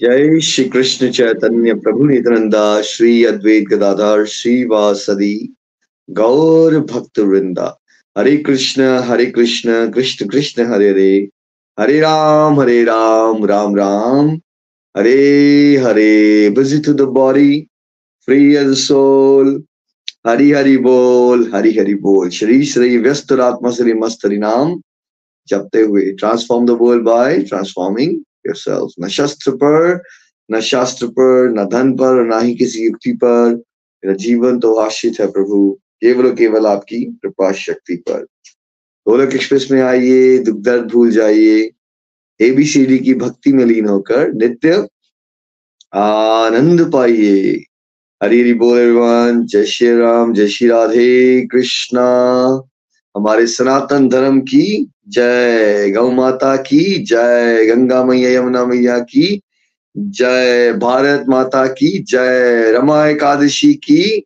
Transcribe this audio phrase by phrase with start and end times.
[0.00, 5.54] जय श्री कृष्ण चैतन्य प्रभु नित्यानंदा श्री अद्वैत गदाधर श्री वासदी
[6.10, 7.80] गौर भक्त वृंदा
[8.18, 11.28] Hare Krishna Hare Krishna Krishna Krishna, Hare Hare.
[11.80, 14.40] Hare Ram Hare Ram Ram Ram.
[14.96, 17.66] Hare Hare busy to the body
[18.26, 19.64] free as soul
[20.26, 24.82] Hari Hari बोल, हरि हरि बोल। श्री श्री व्यस्त आत्मा श्री मस्त हरि नाम
[25.48, 28.94] जपते हुए transform the world by transforming yourselves.
[29.00, 30.02] न शस्त्र पर
[30.50, 33.54] न शास्त्र पर न धन पर ना ही किसी युक्ति पर
[34.04, 38.26] मेरा जीवन तो आश्रित है प्रभु, केवल केवल आपकी कृपा शक्ति पर।
[39.08, 41.70] गोलक एक्सप्रेस में आइए, दुख दर्द भूल जाइए।
[42.40, 44.88] एबीसीडी की भक्ति में लीन होकर नित्य
[45.94, 47.64] आनंद पाइए।
[48.22, 52.06] हरी हरी बोल एवं जय श्री राम, जय श्री राधे कृष्णा।
[53.16, 59.42] हमारे सनातन धर्म की जय, गौ माता की जय, गंगा मैया, यमुना मैया की
[59.96, 64.24] जय, भारत माता की जय, रमा एकादशी की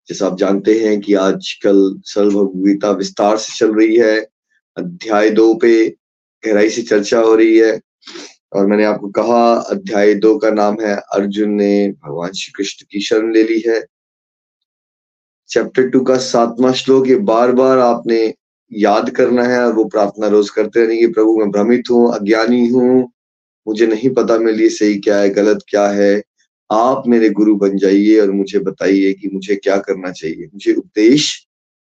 [0.10, 4.28] जैसा आप जानते हैं कि आजकल गीता विस्तार से चल रही है।
[4.78, 5.96] अध्याय दो पे
[6.46, 7.82] गहराई से चर्चा हो रही है।
[8.54, 13.00] और मैंने आपको कहा, अध्याय दो का नाम है, अर्जुन ने भगवान श्री कृष्ण की
[13.00, 13.95] शरण ले ली है।
[15.50, 18.34] चैप्टर टू का सातवां श्लोक ये बार बार आपने
[18.72, 23.12] याद करना है और वो प्रार्थना रोज करते रहेंगे प्रभु, मैं भ्रमित हूँ, अज्ञानी हूँ,
[23.68, 26.24] मुझे नहीं पता मेरे लिए सही क्या है, गलत क्या है।
[26.70, 31.28] आप मेरे गुरु बन जाइए और मुझे बताइए कि मुझे क्या करना चाहिए। मुझे उपदेश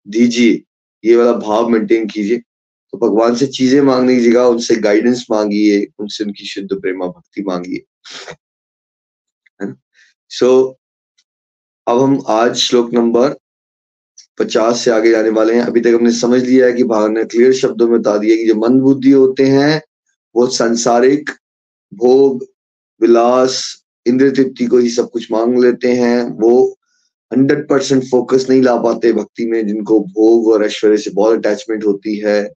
[0.07, 0.63] दीजिए,
[1.05, 2.39] ये वाला भाव मेंटेन कीजिए।
[2.93, 7.43] तो भगवान से चीज़ें मांगने की जगह उनसे गाइडेंस मांगिए, उनसे उनकी शुद्ध प्रेमा भक्ति
[7.43, 7.85] मांगिए।
[10.31, 10.79] सो
[11.87, 13.37] अब हम आज श्लोक नंबर
[14.39, 17.25] पचास से आगे जाने वाले हैं। अभी तक हमने समझ लिया है कि भाग ने
[17.25, 19.81] क्लियर शब्दों में बता दिया कि जो मंद बुद्धि होते हैं,
[20.35, 21.31] वो संसारिक
[21.93, 22.45] भोग,
[23.01, 26.79] विलास इंद्र तृप्ति को ही सब कुछ मांग लेते हैं। वो
[27.33, 31.85] हंड्रेड परसेंट फोकस नहीं ला पाते भक्ति में, जिनको भोग और ऐश्वर्य से बहुत अटैचमेंट
[31.85, 32.53] होती है।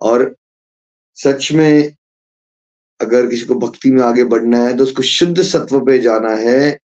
[0.00, 0.34] और
[1.18, 1.94] सच में
[3.00, 6.78] अगर किसी को भक्ति में आगे बढ़ना है तो उसको शुद्ध सत्व पे जाना है।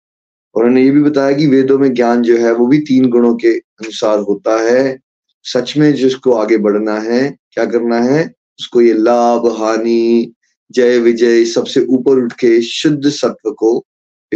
[0.54, 3.58] उन्होंने ये भी बताया कि वेदों में ज्ञान जो है वो भी तीन गुणों के
[3.58, 4.98] अनुसार होता है।
[5.42, 8.34] सच में जिसको आगे बढ़ना है, क्या करना है?
[8.60, 10.32] उसको ये लाभ, हानि,
[10.70, 13.86] जय विजय सबसे ऊपर उठ के शुद्ध सत्व को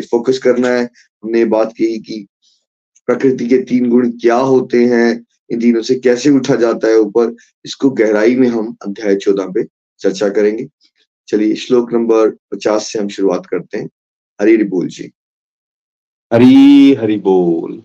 [0.00, 0.84] फोकस करना है।
[1.24, 2.26] हमने बात कही कि
[3.06, 7.36] प्रकृति के तीन गुण क्या होते हैं, इन तीनों से कैसे उठा जाता है ऊपर,
[7.64, 9.64] इसको गहराई में हम अध्याय चौदह पे
[9.98, 10.68] चर्चा करेंगे।
[11.28, 13.90] चलिए, श्लोक नंबर पचास से हम शुरुआत करते हैं।
[14.40, 15.12] हरी बोल जी।
[16.32, 17.82] हरी हरि बोल।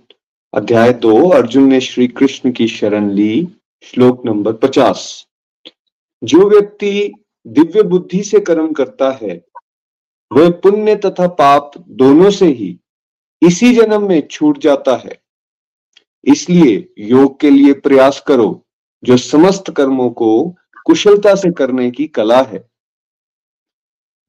[0.53, 3.47] अध्याय दो, अर्जुन ने श्री कृष्ण की शरण ली,
[3.83, 5.27] श्लोक नंबर पचास।
[6.23, 7.11] जो व्यक्ति
[7.47, 9.45] दिव्य बुद्धि से कर्म करता है,
[10.33, 12.79] वह पुण्य तथा पाप दोनों से ही
[13.41, 15.21] इसी जन्म में छूट जाता है।
[16.25, 18.65] इसलिए योग के लिए प्रयास करो,
[19.03, 20.55] जो समस्त कर्मों को
[20.85, 22.69] कुशलता से करने की कला है।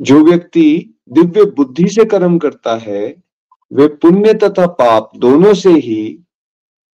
[0.03, 3.22] जो व्यक्ति दिव्य बुद्धि से कर्म करता है
[3.73, 6.25] वे पुण्य तथा पाप दोनों से ही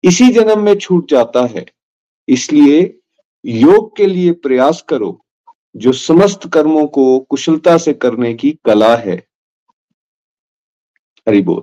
[0.05, 1.67] इसी जन्म में छूट जाता है।
[2.29, 2.99] इसलिए
[3.47, 5.25] योग के लिए प्रयास करो,
[5.77, 9.27] जो समस्त कर्मों को कुशलता से करने की कला है।
[11.29, 11.63] हरि बोल।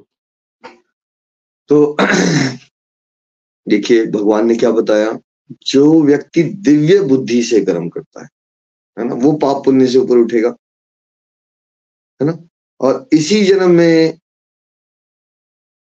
[1.67, 1.97] तो
[3.67, 5.19] देखिए, भगवान ने क्या बताया?
[5.67, 8.27] जो व्यक्ति दिव्य बुद्धि से कर्म करता है
[8.99, 10.55] है ना, वो पाप पुण्य से ऊपर उठेगा।
[12.21, 12.47] है ना?
[12.81, 14.20] और इसी जन्म में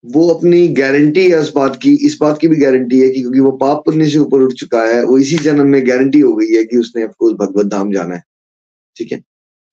[0.06, 3.40] वो अपनी गारंटी है उस बात की, इस बात की भी गारंटी है कि क्योंकि
[3.40, 6.56] वो पाप पुण्य से ऊपर उठ चुका है, वो इसी जन्म में गारंटी हो गई
[6.56, 8.24] है कि उसने अफकोर्स भगवत धाम जाना है।
[8.98, 9.24] ठीक है?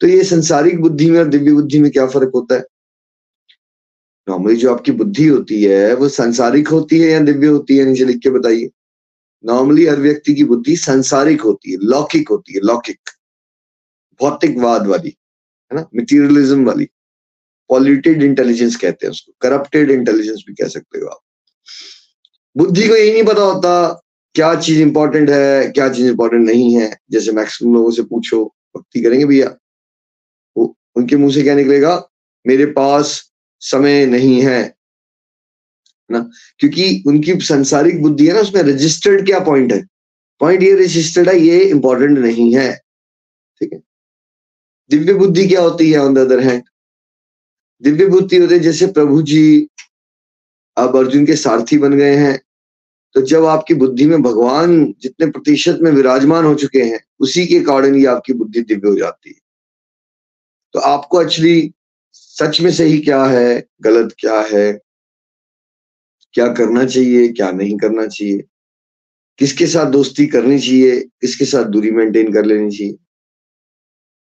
[0.01, 2.65] तो ये संसारिक बुद्धि में और दिव्य बुद्धि में क्या फ़र्क होता है?
[4.29, 7.85] नॉर्मली जो आपकी बुद्धि होती है, वो संसारिक होती है या दिव्य होती है?
[7.85, 8.71] नीचे लिख के बताइए।
[9.45, 12.99] नॉर्मली हर व्यक्ति की बुद्धि संसारिक होती है, लौकिक होती है, लौकिक।
[14.21, 15.17] भौतिकवाद वाली,
[15.73, 15.87] है ना?
[15.97, 16.89] मटीरियलिज्म वाली।
[17.73, 21.21] पॉल्यूटेड इंटेलिजेंस कहते हैं उसको करप्टेड इंटेलिजेंस भी कह सकते हो आप।
[22.57, 23.73] बुद्धि को यही नहीं पता होता
[24.35, 28.45] क्या चीज़ इंपॉर्टेंट है, क्या चीज़ इंपॉर्टेंट नहीं है। जैसे मैक्सिमम लोगों से पूछो,
[28.77, 29.57] भक्ति करेंगे भैया।
[30.97, 32.09] उनके मुँह से क्या निकलेगा?
[32.47, 34.75] मेरे पास समय नहीं है।
[36.11, 36.31] ना?
[36.59, 39.87] क्योंकि उनकी संसारिक बुद्धि है ना, उसमें रजिस्टर्ड क्या पॉइंट है?
[40.41, 42.77] पॉइंट ये रजिस्टर्ड है, ये इंपॉर्टेंट नहीं है।
[43.61, 43.81] ठीक है?
[44.91, 46.63] दिव्य बुद्धि क्या होती है on the other hand
[47.83, 49.69] Divya बुद्धि होते जैसे प्रभु जी
[50.77, 52.41] अब अर्जुन के सारथी बन गए हैं
[53.15, 57.59] तो जब आपकी बुद्धि में भगवान जितने प्रतिशत में विराजमान हो चुके हैं, उसी के
[57.59, 59.41] अकॉर्डिंग ही आपकी बुद्धि दिव्य हो जाती है।
[60.73, 61.73] तो आपको एक्चुअली
[62.13, 64.73] सच में सही क्या है, गलत क्या है,
[66.33, 68.45] क्या करना चाहिए, क्या नहीं करना चाहिए,
[69.39, 72.97] किसके साथ दोस्ती करनी चाहिए, किसके साथ दूरी मेंटेन कर लेनी चाहिए।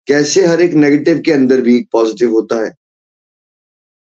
[0.07, 2.82] कैसे हर एक नेगेटिव के अंदर भी एक पॉजिटिव होता है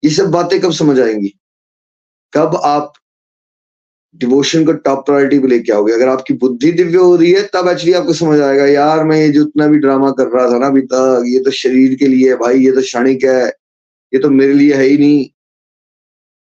[0.03, 1.33] ये सब बातें कब समझ आएँगी?
[2.33, 2.93] कब आप
[4.15, 5.93] डिवोशन को टॉप प्रायोरिटी पे लेके आओगे?
[5.93, 9.29] अगर आपकी बुद्धि दिव्य हो रही है, तब एक्चुअली आपको समझ आएगा, यार, मैं ये
[9.29, 12.35] जितना भी ड्रामा कर रहा था ना अभी तक, ये तो शरीर के लिए है
[12.35, 13.47] भाई, ये तो क्षणिक है,
[14.13, 15.29] ये तो मेरे लिए है ही नहीं।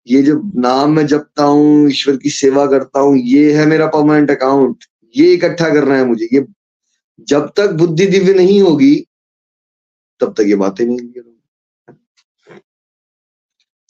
[0.09, 4.31] ये जो नाम मैं जपता हूँ, ईश्वर की सेवा करता हूँ, ये है मेरा परमानेंट
[4.31, 4.85] अकाउंट
[5.17, 6.47] ये इकट्ठा करना है मुझे, ये
[7.21, 9.07] जब तक बुद्धि दिव्य नहीं होगी,
[10.21, 11.38] तब तक ये बातें नहीं होंगी।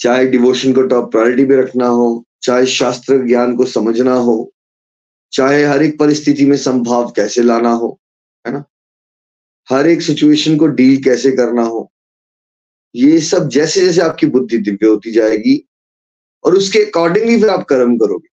[0.00, 4.52] चाहे डिवोशन को टॉप प्रायोरिटी पे रखना हो, चाहे शास्त्र ज्ञान को समझना हो,
[5.32, 7.98] चाहे हर एक परिस्थिति में संभाव कैसे लाना हो,
[8.44, 8.64] है ना?
[9.68, 11.90] हर एक सिचुएशन को डील कैसे करना हो,
[12.94, 15.62] ये सब जैसे जैसे आपकी बुद्धि दिव्य होती जाएगी
[16.44, 18.28] और उसके अकॉर्डिंगली फिर आप कर्म करोगे।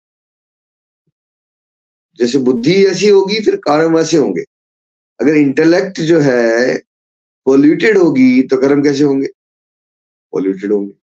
[2.19, 4.43] जैसे बुद्धि ऐसी होगी, फिर कर्म वैसे होंगे।
[5.19, 6.77] अगर इंटेलेक्ट जो है
[7.45, 9.27] पोल्यूटेड होगी तो कर्म कैसे होंगे?
[10.33, 11.00] पोल्यूटेड होंगे।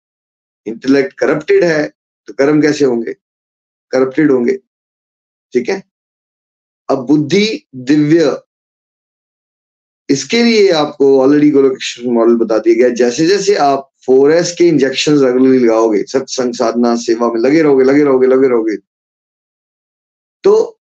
[0.65, 1.87] इंटेलेक्ट करप्टेड है
[2.27, 3.13] तो कर्म कैसे होंगे?
[3.91, 4.57] करप्टेड होंगे।
[5.53, 5.83] ठीक है?
[6.89, 8.37] अब बुद्धि दिव्य।
[10.09, 14.67] इसके लिए आपको ऑलरेडी गोलोकेशन मॉडल बता दिया गया। जैसे जैसे आप फोर एस के
[14.67, 18.75] इंजेक्शन रेगुलरली लगाओगे, सत्संग, साधना, सेवा में लगे रहोगे लगे रहोगे लगे रहोगे
[20.43, 20.79] तो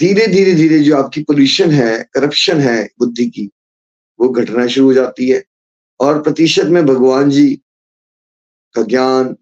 [0.00, 3.50] धीरे धीरे धीरे जो आपकी पोल्यूशन है करप्शन है बुद्धि की,
[4.20, 5.44] वो घटना शुरू हो जाती है।
[6.00, 7.60] और प्रतिशत में भगवान जी
[8.74, 9.36] का ज्ञान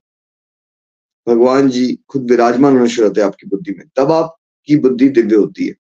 [1.26, 5.36] भगवान जी खुद विराजमान होना शुरू होते हैं आपकी बुद्धि में। तब आपकी बुद्धि दिव्य
[5.36, 5.74] होती है।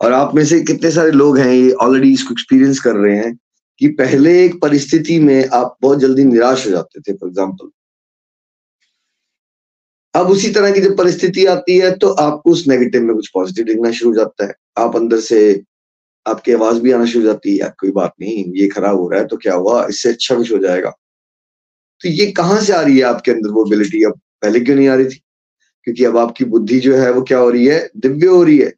[0.00, 3.34] और आप में से कितने सारे लोग हैं, ये ऑलरेडी इसको एक्सपीरियंस कर रहे हैं
[3.80, 7.70] कि पहले एक परिस्थिति में आप बहुत जल्दी निराश हो जाते थे फॉर एग्ज़ाम्पल
[10.14, 13.64] अब उसी तरह की जब परिस्थिति आती है तो आपको उस नेगेटिव में कुछ पॉजिटिव
[13.64, 15.40] दिखना शुरू हो जाता है। आप अंदर से,
[16.26, 19.20] आपकी आवाज़ भी आना शुरू हो जाती है कोई बात नहीं, ये खराब हो रहा
[19.20, 19.86] है तो क्या हुआ?
[19.86, 20.92] इससे अच्छा कुछ हो जाएगा।
[22.02, 24.88] तो ये कहाँ से आ रही है आपके अंदर वो एबिलिटी अब पहले क्यों नहीं
[24.88, 25.22] आ रही थी?
[25.84, 27.90] क्योंकि अब आपकी बुद्धि जो है वो क्या हो रही है?
[27.96, 28.70] दिव्य हो रही है।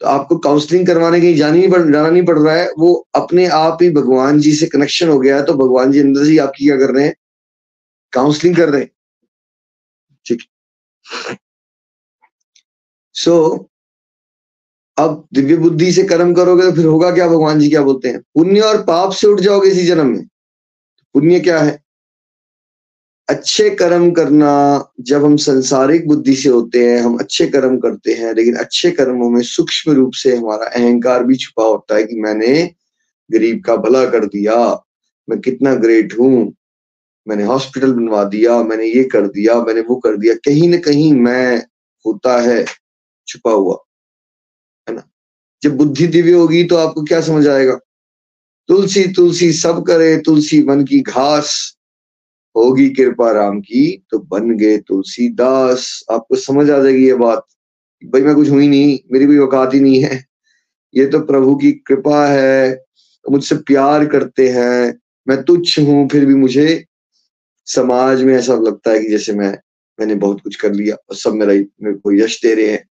[0.00, 3.46] तो आपको काउंसलिंग करवाने कहीं जानी नहीं पड़ जाना नहीं पड़ रहा है। वो अपने
[3.46, 6.38] आप ही भगवान जी से कनेक्शन हो गया है तो भगवान जी अंदर से ही
[6.38, 7.14] आपकी क्या कर रहे हैं?
[8.12, 8.90] काउंसलिंग कर रहे हैं।
[10.26, 10.42] ठीक।
[13.14, 13.64] सो so,
[14.98, 17.28] अब दिव्य बुद्धि से कर्म करोगे तो फिर होगा क्या?
[17.28, 18.20] भगवान जी क्या बोलते हैं?
[18.20, 20.26] पुण्य और पाप से उठ जाओगे इसी जन्म में।
[21.14, 21.89] पुण्य क्या है?
[23.30, 24.52] अच्छे कर्म करना
[25.00, 29.30] जब हम संसारिक बुद्धि से होते हैं, हम अच्छे कर्म करते हैं, लेकिन अच्छे कर्मों
[29.30, 32.74] में सूक्ष्म रूप से हमारा अहंकार भी छुपा होता है कि मैंने
[33.30, 34.84] गरीब का भला कर दिया,
[35.28, 36.54] मैं कितना ग्रेट हूँ,
[37.28, 41.12] मैंने हॉस्पिटल बनवा दिया, मैंने ये कर दिया, मैंने वो कर दिया। कहीं ना कहीं
[41.12, 41.58] मैं
[42.06, 42.64] होता है,
[43.26, 43.76] छुपा हुआ,
[44.88, 45.02] है ना?
[45.62, 47.78] जब बुद्धि दिव्य होगी तो आपको क्या समझ आएगा?
[48.68, 51.76] तुलसी तुलसी सब करे, तुलसी मन की घास
[52.54, 57.46] होगी कृपा राम की तो बन गए तुलसीदास। आपको समझ आ जाएगी ये बात
[58.02, 60.24] भाई मैं कुछ हुई नहीं, मेरी कोई औकात ही नहीं है।
[60.94, 62.84] ये तो प्रभु की कृपा है,
[63.24, 64.94] मुझसे प्यार करते हैं,
[65.26, 66.84] मैं तुच्छ हूँ, फिर भी मुझे
[67.66, 69.50] समाज में ऐसा लगता है कि जैसे मैं,
[69.98, 72.84] मैंने बहुत कुछ कर लिया और सब मेरा मेरे को यश दे रहे हैं,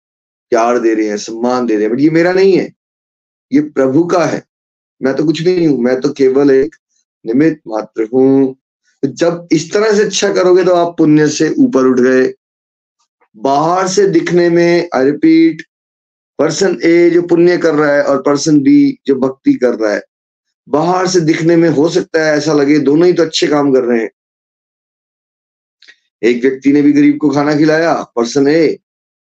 [0.53, 2.73] प्यार दे रहे हैं, सम्मान दे रहे हैं बट ये मेरा नहीं है।
[3.53, 4.43] ये प्रभु का है।
[5.01, 6.77] मैं तो कुछ भी नहीं हूँ, मैं तो केवल एक
[7.25, 8.57] निमित मात्र हूँ।
[9.03, 12.33] जब इस तरह से अच्छा करोगे तो आप पुण्य से ऊपर उठ गए।
[13.37, 15.63] बाहर से दिखने में आई रिपीट
[16.39, 20.03] पर्सन ए जो पुण्य कर रहा है और पर्सन बी जो भक्ति कर रहा है,
[20.69, 23.85] बाहर से दिखने में हो सकता है ऐसा लगे दोनों ही तो अच्छे काम कर
[23.85, 24.11] रहे हैं।
[26.23, 28.79] एक व्यक्ति ने भी गरीब को खाना खिलाया पर्सन ए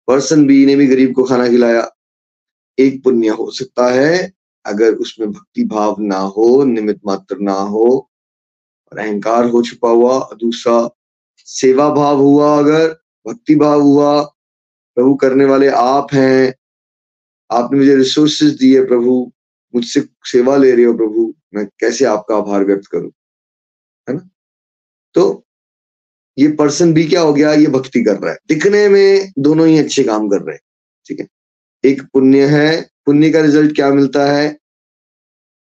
[0.07, 1.89] पर्सन बी ने भी गरीब को खाना खिलाया।
[2.77, 4.31] एक पुण्य हो सकता है
[4.65, 8.08] अगर उसमें भक्ति भाव ना हो निमित मात्र ना हो
[8.91, 10.89] और अहंकार हो छुपा हुआ दूसरा
[11.37, 12.87] सेवा भाव हुआ, अगर
[13.27, 14.23] भक्ति भाव हुआ,
[14.95, 16.55] प्रभु करने वाले आप हैं।
[17.51, 19.33] आपने मुझे रिसोर्सेज दिए प्रभु,
[19.75, 23.11] मुझसे सेवा ले रहे हो प्रभु, मैं कैसे आपका आभार व्यक्त करूँ?
[24.09, 24.29] है ना?
[25.13, 25.45] तो
[26.37, 29.77] ये पर्सन भी क्या हो गया, ये भक्ति कर रहा है। दिखने में दोनों ही
[29.77, 30.61] अच्छे काम कर रहे हैं,
[31.05, 31.27] ठीक है?
[31.85, 34.59] एक पुण्य है, पुण्य का रिज़ल्ट क्या मिलता है?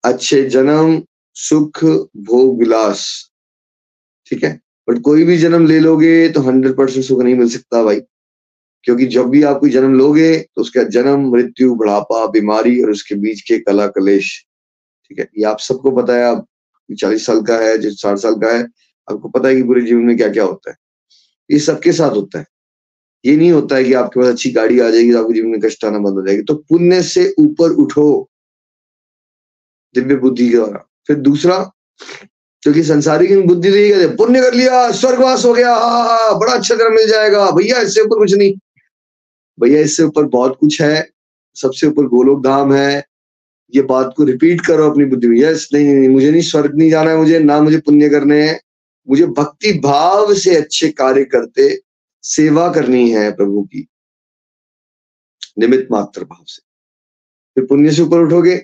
[0.04, 1.84] अच्छे जन्म सुख,
[2.16, 3.30] भोग, विलास।
[4.26, 4.60] ठीक है?
[4.90, 8.00] बट कोई भी जन्म ले लोगे तो हंड्रेड परसेंट सुख नहीं मिल सकता भाई।
[8.82, 13.14] क्योंकि जब भी आप कोई जन्म लोगे तो उसका जन्म, मृत्यु, बुढ़ापा, बीमारी और उसके
[13.14, 14.46] बीच के कला कलेश।
[15.08, 15.30] ठीक है?
[15.38, 16.46] ये आप सबको पता है, आप
[17.00, 18.62] चालीस साल का है जो साठ साल का है,
[19.10, 20.76] आपको पता है कि पूरे जीवन में क्या क्या होता है।
[21.50, 22.46] ये सबके साथ होता है।
[23.24, 25.60] ये नहीं होता है कि आपके पास अच्छी गाड़ी आ जाएगी तो आपके जीवन में
[25.60, 28.30] कष्ट आना बंद हो जाएगी। तो पुण्य से ऊपर उठो।
[29.94, 31.58] दिव्य बुद्धि के द्वारा। फिर दूसरा
[32.62, 36.52] क्योंकि संसारी की बुद्धि तो ये पुण्य कर लिया स्वर्गवास हो गया हा हा बड़ा
[36.52, 38.52] अच्छा जन्म मिल जाएगा भैया इससे ऊपर कुछ नहीं।
[39.58, 41.08] भैया इससे ऊपर बहुत कुछ है
[41.56, 43.04] सबसे ऊपर गोलोक धाम है
[43.74, 46.90] ये बात को रिपीट करो अपनी बुद्धि में। यस नहीं, नहीं मुझे नहीं स्वर्ग नहीं
[46.90, 48.58] जाना है मुझे ना मुझे पुण्य करने हैं
[49.08, 51.78] मुझे भक्ति भाव से अच्छे कार्य करते
[52.24, 53.86] सेवा करनी है प्रभु की
[55.58, 56.62] निमित मात्र भाव से।
[57.56, 58.56] फिर पुण्य से ऊपर उठोगे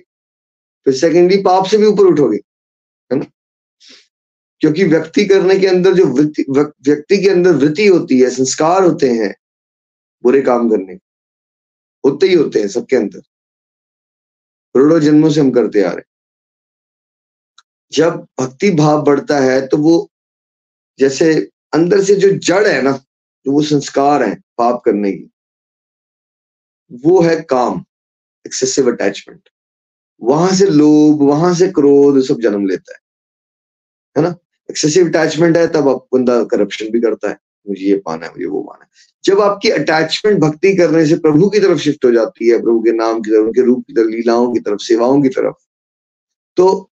[0.85, 2.37] फिर सेकेंडली पाप से भी ऊपर उठोगे,
[3.11, 3.25] है ना?
[4.61, 9.33] क्योंकि व्यक्ति करने के अंदर जो व्यक्ति के अंदर वृत्ति होती है, संस्कार होते हैं,
[10.23, 10.93] बुरे काम करने
[12.03, 13.19] होते ही होते हैं सबके अंदर।
[14.75, 16.03] करोड़ों जन्मों से हम करते आ रहे
[17.91, 20.09] जब भक्ति भाव बढ़ता है तो वो
[20.99, 21.33] जैसे
[21.73, 22.91] अंदर से जो जड़ है ना
[23.45, 25.29] जो वो संस्कार है पाप करने की।
[26.91, 27.83] वो है काम
[28.45, 29.49] एक्सेसिव अटैचमेंट
[30.23, 32.99] वहाँ से लोभ, वहाँ से क्रोध सब जन्म लेता है।
[34.17, 34.35] है ना?
[34.71, 37.37] एक्सेसिव अटैचमेंट है, तब आप बंदा करप्शन भी करता है।
[37.69, 38.89] मुझे ये पाना है, मुझे वो पाना है।
[39.23, 42.91] जब आपकी अटैचमेंट भक्ति करने से प्रभु की तरफ़ शिफ्ट हो जाती है, प्रभु के
[42.91, 45.55] नाम की तरफ़, उनके रूप की तरफ़, लीलाओं की तरफ़, सेवाओं की तरफ़
[46.57, 46.89] तो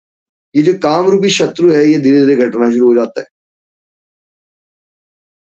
[0.56, 3.26] ये जो काम रूपी शत्रु है, ये धीरे धीरे घटना शुरू हो जाता है।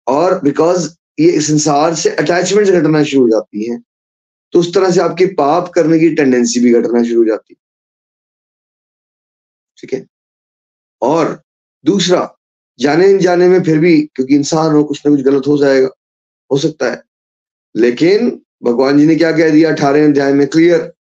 [0.07, 3.79] और बिकॉज़ ये संसार से अटैचमेंट घटना शुरू हो जाती है
[4.53, 7.64] तो उस तरह से आपके पाप करने की टेंडेंसी भी घटना शुरू हो जाती है।
[9.85, 10.07] ठीक है
[11.01, 11.41] और
[11.85, 12.35] दूसरा,
[12.79, 15.89] जाने जाने में फिर भी, क्योंकि इंसान हो, कुछ ना कुछ गलत हो जाएगा,
[16.51, 17.03] हो सकता है।
[17.77, 19.71] लेकिन भगवान जी ने क्या कह दिया?
[19.71, 20.93] अठारह अध्याय में क्लियर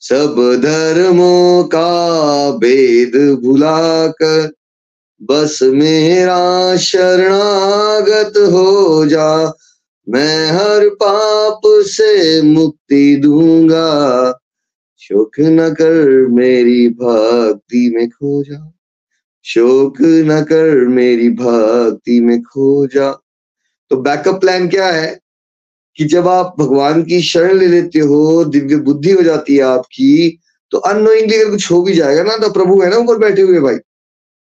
[0.00, 4.52] सब धर्मों का भेद भुलाकर,
[5.22, 9.52] बस मेरा शरणागत हो जा।
[10.08, 14.35] मैं हर पाप से मुक्ति दूँगा।
[15.08, 18.78] शोक न कर मेरी भक्ति में खो जा।
[19.44, 23.12] शोक न कर मेरी भक्ति में खो जा।
[23.90, 25.20] तो बैकअप प्लान क्या है?
[25.96, 30.38] कि जब आप भगवान की शरण ले लेते हो, दिव्य बुद्धि हो जाती है आपकी
[30.70, 33.60] तो अनोइंगली अगर कुछ हो भी जाएगा ना तो प्रभु है ना ऊपर बैठे हुए
[33.60, 33.76] भाई।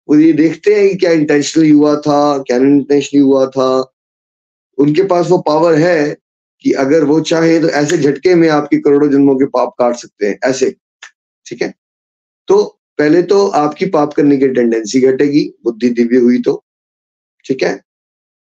[0.09, 3.93] वो ये देखते हैं कि क्या इंटेंशनली हुआ था, क्या इंटेंशनली हुआ था।
[4.77, 6.17] उनके पास वो पावर है
[6.61, 10.27] कि अगर वो चाहे तो ऐसे झटके में आपके करोड़ों जन्मों के पाप काट सकते
[10.27, 10.75] हैं, ऐसे।
[11.45, 11.73] ठीक है?
[12.47, 12.63] तो
[12.99, 16.63] पहले तो आपकी पाप करने की टेंडेंसी घटेगी, बुद्धि दिव्य हुई तो।
[17.45, 17.81] ठीक है?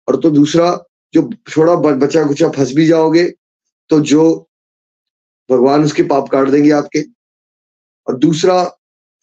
[0.07, 3.23] और तो दूसरा, जो थोड़ा बचा कुचा फंस भी जाओगे
[3.89, 4.23] तो जो
[5.49, 7.01] भगवान उसके पाप काट देंगे आपके।
[8.07, 8.63] और दूसरा,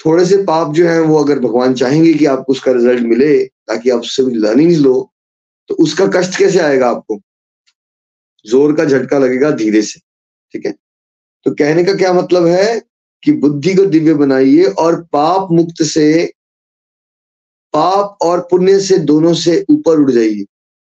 [0.01, 3.91] थोड़े से पाप जो है वो अगर भगवान चाहेंगे कि आपको उसका रिज़ल्ट मिले, ताकि
[3.91, 5.13] आप उससे लर्निंग लो
[5.71, 7.21] तो उसका कष्ट कैसे आएगा आपको?
[8.47, 10.01] ज़ोर का झटका लगेगा धीरे से,
[10.55, 10.73] ठीक है?
[11.47, 12.81] तो कहने का क्या मतलब है
[13.23, 16.33] कि बुद्धि को दिव्य बनाइए और पाप मुक्त से,
[17.75, 20.45] पाप और पुण्य से दोनों से ऊपर उड़ जाइए,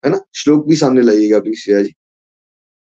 [0.03, 0.19] है ना?
[0.35, 1.93] श्लोक भी सामने लाइएगा, प्लीज़ जी।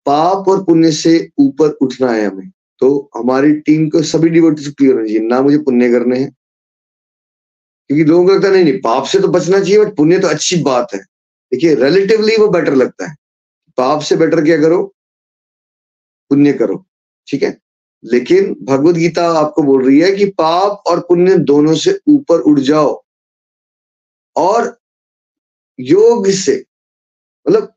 [0.06, 2.50] पाप और पुण्य से ऊपर उठना है हमें
[2.82, 6.30] तो हमारी टीम को सभी डिवोटीज क्लियर होना चाहिए, ना मुझे पुण्य करने हैं।
[7.90, 10.56] क्योंकि लोगों को लगता नहीं नहीं, पाप से तो बचना चाहिए बट पुण्य तो अच्छी
[10.62, 10.98] बात है।
[11.52, 13.16] देखिए रिलेटिवली वो बेटर लगता है।
[13.78, 14.82] पाप से बेटर क्या करो?
[16.30, 16.84] पुण्य करो,
[17.28, 17.56] ठीक है?
[18.04, 22.58] लेकिन भगवत गीता आपको बोल रही है कि पाप और पुण्य दोनों से ऊपर उड़
[22.60, 23.02] जाओ।
[24.36, 24.76] और
[25.78, 26.64] योग से
[27.46, 27.72] मतलब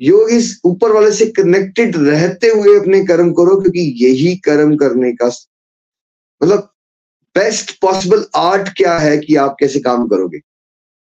[0.00, 5.12] योग इस ऊपर वाले से कनेक्टेड रहते हुए अपने कर्म करो, क्योंकि यही कर्म करने
[5.12, 5.26] का
[6.40, 6.72] मतलब
[7.36, 10.40] बेस्ट पॉसिबल आर्ट क्या है कि आप कैसे काम करोगे?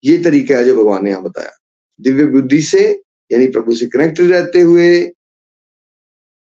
[0.03, 1.51] ये तरीका है जो भगवान ने यहाँ बताया।
[2.00, 2.82] दिव्य बुद्धि से
[3.32, 5.14] यानी प्रभु से कनेक्टेड रहते हुए,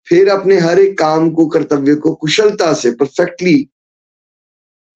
[0.06, 3.70] फिर अपने हर एक काम को, कर्तव्य को कुशलता से परफेक्टली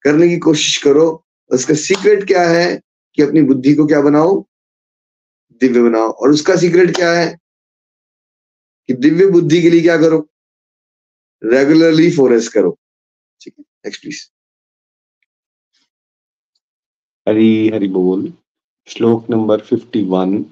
[0.02, 2.82] करने की कोशिश करो। उसका सीक्रेट क्या है
[3.16, 4.46] कि अपनी बुद्धि को क्या बनाओ?
[5.62, 7.40] दिव्य बनाओ। और उसका सीक्रेट क्या है
[8.88, 10.30] कि दिव्य बुद्धि के लिए क्या करो?
[11.44, 12.80] रेगुलरली फॉरेस्ट करो।
[13.42, 14.30] ठीक है नेक्स्ट प्लीज़
[17.30, 18.34] हरी, हरि बोल।
[18.88, 20.46] श्लोक नंबर फिफ्टी वन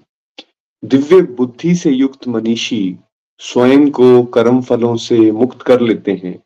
[0.84, 2.98] दिव्य बुद्धि से युक्त मनीषी
[3.40, 6.44] स्वयं को कर्म फलों से मुक्त कर लेते हैं।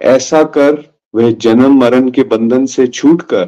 [0.00, 3.46] ऐसा कर वे जन्म मरण के बंधन से छूटकर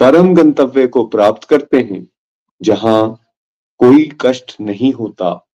[0.00, 2.08] परम गंतव्य को प्राप्त करते हैं,
[2.62, 3.20] जहाँ
[3.78, 5.48] कोई कष्ट नहीं होता।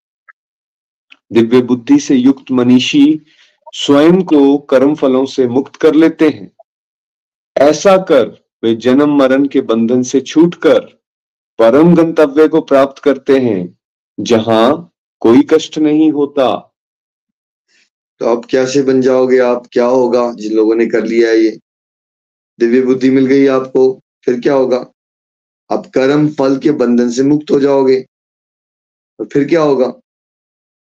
[1.32, 3.20] दिव्य बुद्धि से युक्त मनीषी
[3.72, 6.50] स्वयं को कर्म फलों से मुक्त कर लेते हैं।
[7.56, 8.28] ऐसा कर
[8.64, 11.03] वे जन्म मरण के बंधन से छूटकर
[11.58, 13.78] परम गंतव्य को प्राप्त करते हैं,
[14.20, 16.74] जहाँ कोई कष्ट नहीं होता।
[18.18, 19.66] तो अब कैसे बन जाओगे आप?
[19.72, 20.32] क्या होगा?
[20.32, 21.60] जिन लोगों ने कर लिया है ये।
[22.58, 24.86] दिव्य बुद्धि मिल गई आपको, फिर क्या होगा?
[25.72, 28.06] आप कर्म फल के बंधन से मुक्त हो जाओगे।
[29.20, 29.92] और फिर क्या होगा?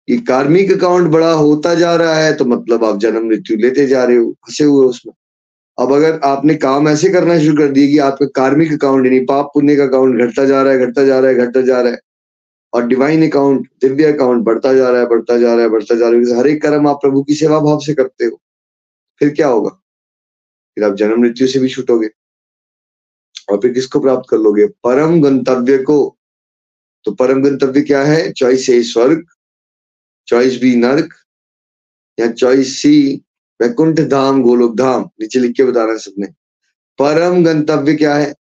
[0.09, 4.03] ये कार्मिक अकाउंट बड़ा होता जा रहा है तो मतलब आप जन्म मृत्यु लेते जा
[4.03, 5.13] रहे हो, फंसे हुए उसमें।
[5.77, 9.51] अब अगर आपने काम ऐसे करना शुरू कर दिया कि आपका कार्मिक अकाउंट यानी पाप
[9.53, 11.99] पुण्य का अकाउंट घटता जा रहा है, घटता जा रहा है, घटता जा रहा है,
[12.73, 16.09] और डिवाइन अकाउंट दिव्य अकाउंट बढ़ता जा रहा है, बढ़ता जा रहा है, बढ़ता जा
[16.09, 18.41] रहा है, हर एक कर्म आप प्रभु की सेवा भाव से करते हो,
[19.19, 19.69] फिर क्या होगा?
[20.77, 22.09] फिर आप जन्म मृत्यु से भी छूटोगे।
[23.51, 24.65] और फिर किसको प्राप्त कर लोगे?
[24.83, 26.17] परम गंतव्य को।
[27.05, 28.31] तो परम गंतव्य क्या है?
[28.31, 29.25] चॉइस ए स्वर्ग
[30.27, 31.13] चॉइस बी नर्क,
[32.19, 33.21] या चॉइस सी
[33.61, 36.27] वैकुंठ धाम, गोलोक धाम, नीचे लिख के बता रहे हैं सबने।
[36.99, 38.33] परम गंतव्य क्या है?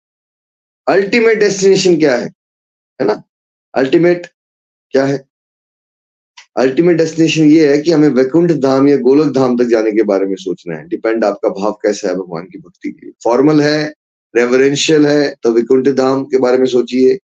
[0.88, 2.26] अल्टीमेट डेस्टिनेशन क्या है?
[3.00, 3.24] है ना?
[3.74, 4.28] अल्टीमेट
[4.92, 5.28] क्या है?
[6.58, 10.26] अल्टीमेट डेस्टिनेशन ये है कि हमें वैकुंठ धाम या गोलक धाम तक जाने के बारे
[10.26, 13.94] में सोचना है। डिपेंड आपका भाव कैसा है भगवान की भक्ति के लिए। फॉर्मल है
[14.36, 17.18] रेवरेंशियल है तो वैकुंठ धाम के बारे में सोचिए।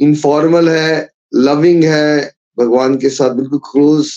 [0.00, 4.12] इनफॉर्मल है लविंग है, भगवान के साथ बिल्कुल क्लोज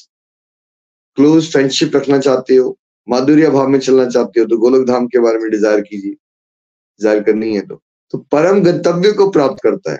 [1.17, 5.19] क्लोज फ्रेंडशिप रखना चाहते हो, माधुर्य भाव में चलना चाहते हो तो गोलक धाम के
[5.19, 7.81] बारे में डिज़ायर कीजिए। डिज़ायर करनी है तो।
[8.13, 9.99] तो परम गंतव्य को प्राप्त करता है।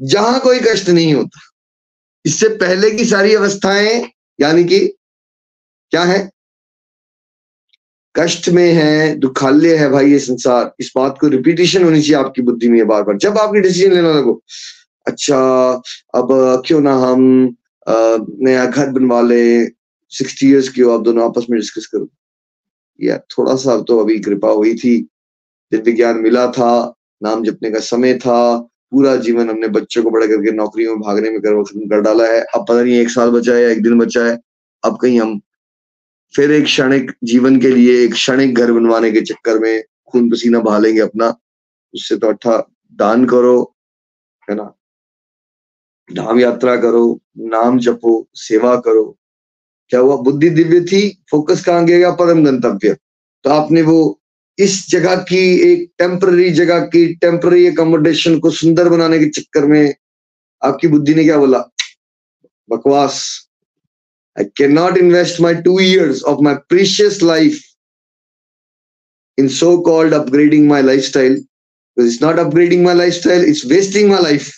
[0.00, 1.40] जहाँ कोई कष्ट नहीं होता।
[2.24, 4.78] इससे पहले की सारी अवस्थाएँ, यानी कि
[5.92, 6.30] क्या है?
[8.14, 12.42] कष्ट में है, दुखाल्य है भाई ये संसार। इस बात को रिपीटेशन होनी चाहिए आपकी
[12.42, 14.40] बुद्धि में बार बार जब आपकी डिसीज़न लेना लगो
[15.06, 15.38] अच्छा
[16.14, 16.28] अब
[16.66, 17.56] क्यों ना हम
[17.88, 19.66] नया घर बनवा ले
[20.08, 22.08] सिक्सटी ईयर्स की हो, आप दोनों आपस में डिस्कस करो।
[23.00, 25.08] या थोड़ा सा तो अभी कृपा हुई थी,
[25.72, 28.58] दिव्य ज्ञान मिला था, नाम जपने का समय था,
[28.90, 32.40] पूरा जीवन हमने बच्चों को बड़ा करके नौकरी में भागने में कर कर डाला है।
[32.40, 34.40] अब पता नहीं एक साल बचा है एक दिन बचा है।
[34.84, 35.40] अब कहीं हम
[36.36, 40.60] फिर एक क्षणिक जीवन के लिए, एक क्षणिक घर बनवाने के चक्कर में खून पसीना
[40.60, 41.38] बहा लेंगे अपना।
[41.94, 43.76] उससे तो अट्ठा दान करो,
[44.50, 44.74] है ना?
[46.14, 49.18] धाम यात्रा करो, नाम जपो, सेवा करो।
[49.88, 50.16] क्या हुआ?
[50.16, 52.96] बुद्धि दिव्य थी फोकस कहाँ गया परम गंतव्य।
[53.44, 54.20] तो आपने वो
[54.58, 59.94] इस जगह की एक टेम्पररी जगह की टेम्पररी अकोमोडेशन को सुंदर बनाने के चक्कर में
[60.62, 61.58] आपकी बुद्धि ने क्या बोला?
[62.70, 63.48] बकवास।
[64.38, 67.60] I can not invest my two years of my precious life
[69.38, 71.44] in so called upgrading my life style
[71.98, 74.50] it's not upgrading my life style it's wasting my life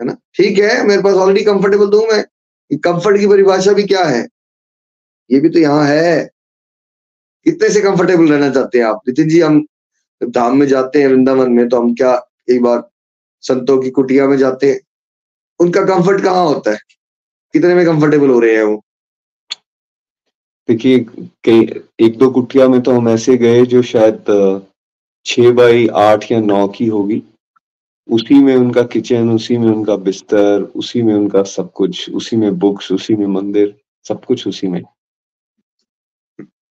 [0.00, 0.16] है ना?
[0.34, 2.24] ठीक है, मेरे पास ऑलरेडी कंफर्टेबल हूँ मैं।
[2.72, 4.28] कंफर्ट की परिभाषा भी क्या है?
[5.30, 6.30] ये भी तो यहाँ है।
[7.44, 9.00] कितने से कंफर्टेबल रहना चाहते हैं आप?
[9.08, 9.66] नितिन जी, हम
[10.22, 12.90] धाम में जाते हैं वृंदावन में तो हम क्या एक बार
[13.40, 14.80] संतों की कुटिया में जाते हैं?
[15.60, 16.78] उनका कंफर्ट कहाँ होता है?
[17.52, 18.82] कितने में कंफर्टेबल हो रहे हैं वो?
[20.68, 20.98] देखिए,
[21.44, 24.24] कई, एक दो कुटिया में तो हम ऐसे गए जो शायद
[25.26, 27.22] छह बाई आठ या नौ की होगी।
[28.08, 32.58] उसी में उनका किचन उसी में उनका बिस्तर उसी में उनका सब कुछ उसी में
[32.58, 34.82] बुक्स उसी में मंदिर सब कुछ उसी में।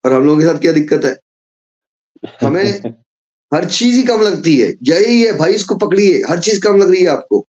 [0.05, 1.17] और हम लोगों के साथ क्या दिक्कत है?
[2.41, 2.63] हमें
[3.53, 6.89] हर चीज़ ही कम लगती है। यही है भाई इसको पकड़िए। हर चीज़ कम लग
[6.89, 7.47] रही है आपको।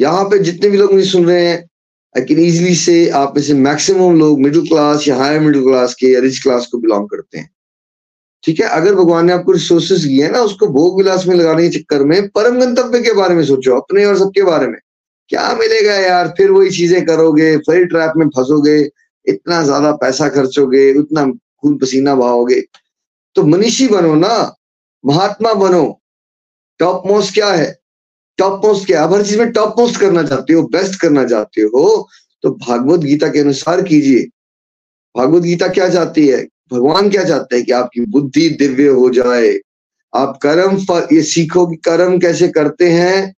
[0.00, 1.68] यहाँ पे जितने भी लोग मुझे सुन रहे हैं
[2.16, 5.94] आई कैन इजिली से आप में से मैक्सिमम लोग मिडिल क्लास या हायर मिडिल क्लास
[5.94, 7.50] के या रिच क्लास को बिलोंग करते हैं।
[8.44, 8.66] ठीक है?
[8.68, 12.28] अगर भगवान ने आपको रिसोर्सेज दिए ना, उसको भोग विलास में लगाने के चक्कर में,
[12.28, 14.78] परम गंतव्य के बारे में सोचो, अपने और सबके बारे में।
[15.30, 16.28] क्या मिलेगा यार?
[16.36, 18.78] फिर वही चीज़ें करोगे, फिर ट्रैप में फंसोगे,
[19.26, 22.60] इतना ज़्यादा पैसा खर्चोगे, उतना खून पसीना बहाओगे।
[23.36, 24.56] तो मनीषी बनो ना,
[25.04, 26.00] महात्मा बनो।
[26.80, 27.78] टॉप मोस्ट क्या है?
[28.38, 31.62] टॉप मोस्ट क्या आप हर चीज़ में टॉप मोस्ट करना चाहते हो बेस्ट करना चाहते
[31.62, 32.08] हो
[32.44, 34.22] तो भागवत गीता के अनुसार कीजिए।
[35.14, 36.46] भागवत गीता क्या चाहती है?
[36.72, 39.58] भगवान क्या चाहते हैं कि आपकी बुद्धि दिव्य हो जाए?
[40.12, 43.34] आप कर्म फल, ये सीखो कि कर्म कैसे करते हैं?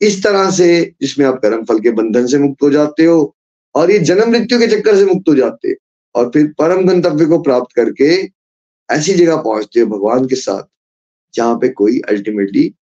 [0.00, 3.34] इस तरह से जिसमें आप कर्म फल के बंधन से मुक्त हो जाते हो
[3.74, 5.74] और ये जन्म मृत्यु के चक्कर से मुक्त हो जाते हो।
[6.14, 8.10] और फिर परम गंतव्य को प्राप्त करके
[8.88, 10.62] ऐसी जगह पहुँचते हो भगवान के साथ,
[11.34, 12.72] जहाँ पे कोई अल्टीमेटली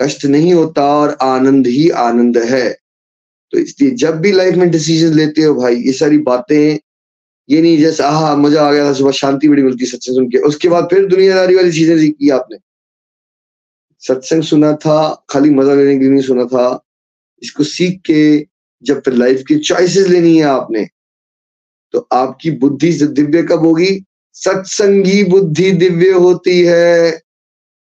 [0.00, 2.70] कष्ट नहीं होता और आनंद ही आनंद है।
[3.52, 6.78] तो इसलिए जब भी लाइफ में डिसीज़न लेते हो भाई, ये सारी बातें
[7.48, 10.38] ये नहीं जैसे, आह, मज़ा आ गया था सुबह, शांति बड़ी मिलती सत्संग सुन के।
[10.38, 12.56] उसके बाद फिर दुनियादारी वाली चीज़ें सीखी आपने।
[14.02, 16.84] सत्संग सुना था, खाली मज़ा लेने के लिए नहीं सुना था।
[17.42, 18.46] इसको सीख के
[18.82, 20.86] जब फिर लाइफ की चॉइसेस लेनी है आपने
[21.94, 24.04] तो आपकी बुद्धि दिव्य कब होगी?
[24.36, 27.20] सत्संगी बुद्धि दिव्य होती है।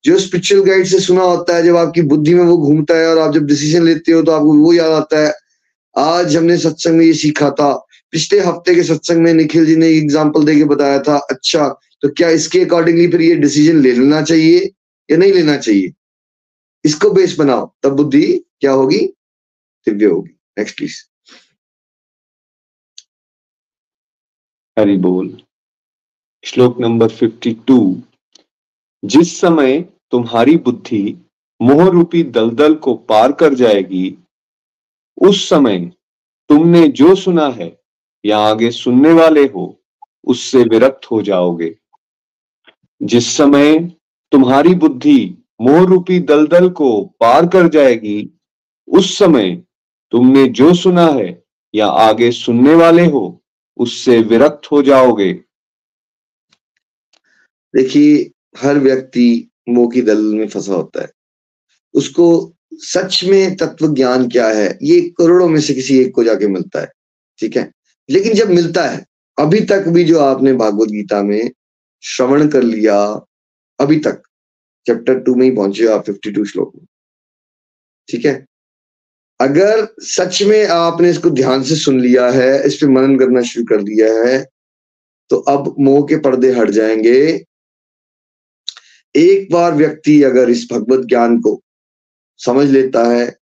[0.04, 3.18] जो स्पिरिचुअल गाइड से सुना होता है, जब आपकी बुद्धि में वो घूमता है और
[3.18, 5.32] आप जब डिसीज़न लेते हो तो आपको वो याद आता है
[5.96, 7.72] आज हमने सत्संग में ये सीखा था।
[8.12, 11.68] पिछले हफ़्ते के सत्संग में निखिल जी ने एग्ज़ाम्पल देके बताया था। अच्छा
[12.02, 14.58] तो क्या इसके अकॉर्डिंगली फिर ये डिसीज़न ले लेना चाहिए
[15.08, 15.92] या नहीं लेना चाहिए?
[16.84, 18.26] इसको बेस बनाओ। तब बुद्धि
[18.60, 18.98] क्या होगी?
[19.86, 20.96] दिव्य होगी। नेक्स्ट प्लीज़
[24.76, 25.36] हरि बोल।
[26.44, 27.78] श्लोक नंबर फिफ्टी टू
[29.02, 31.04] जिस समय तुम्हारी बुद्धि
[31.60, 34.08] मोह रूपी दलदल को पार कर जाएगी
[35.20, 35.92] उस समय
[36.48, 37.80] तुमने जो सुना है
[38.24, 39.82] या आगे सुनने वाले हो,
[40.24, 41.78] उससे विरक्त हो जाओगे।
[43.02, 43.78] जिस समय
[44.32, 48.30] तुम्हारी बुद्धि मोह रूपी दलदल को पार कर जाएगी,
[48.88, 49.62] उस समय
[50.10, 51.44] तुमने जो सुना है
[51.74, 53.42] या आगे सुनने वाले हो,
[53.76, 55.32] उससे विरक्त हो जाओगे।
[57.74, 61.12] देखिए, हर व्यक्ति मोह की दलदल में फंसा होता है।
[61.94, 64.78] उसको सच में तत्व ज्ञान क्या है?
[64.82, 66.88] ये करोड़ों में से किसी एक को जाके मिलता है,
[67.38, 67.70] ठीक है?
[68.10, 69.04] लेकिन जब मिलता है,
[69.38, 71.50] अभी तक भी जो आपने भागवत गीता में
[72.02, 72.98] श्रवण कर लिया,
[73.80, 74.22] अभी तक
[74.86, 76.86] चैप्टर टू में ही पहुँचे आप फिफ्टी टू श्लोक में,
[78.08, 78.44] ठीक है?
[79.40, 83.66] अगर सच में आपने इसको ध्यान से सुन लिया है, इस पर मनन करना शुरू
[83.66, 84.46] कर दिया है
[85.30, 87.44] तो अब मोह के पर्दे हट जाएँगे।
[89.14, 91.60] एक बार व्यक्ति अगर इस भगवत ज्ञान को
[92.44, 93.38] समझ लेता है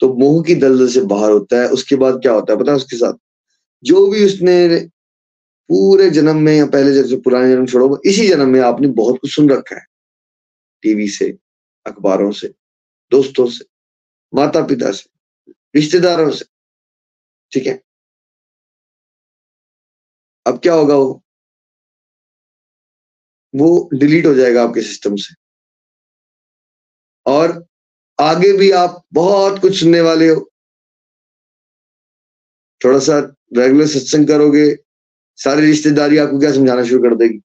[0.00, 2.76] तो मोह की दलदल से बाहर होता है। उसके बाद क्या होता है पता है
[2.76, 3.12] उसके साथ?
[3.84, 4.86] जो भी उसने
[5.70, 9.34] पूरे जन्म में या पहले जैसे पुराने जन्म छोड़ो, इसी जन्म में आपने बहुत कुछ
[9.34, 9.86] सुन रखा है।
[10.82, 11.38] टीवी से,
[11.86, 12.48] अखबारों से,
[13.10, 13.64] दोस्तों से
[14.34, 15.10] माता पिता से,
[15.76, 16.44] रिश्तेदारों से,
[17.52, 17.82] ठीक है?
[20.46, 21.22] अब क्या होगा वो?
[23.56, 25.34] वो डिलीट हो जाएगा आपके सिस्टम से।
[27.26, 27.66] और
[28.20, 30.50] आगे भी आप बहुत कुछ सुनने वाले हो।
[32.84, 33.18] थोड़ा सा
[33.56, 34.76] रेगुलर सत्संग करोगे,
[35.36, 37.40] सारी रिश्तेदारी आपको क्या समझाना शुरू कर देगी?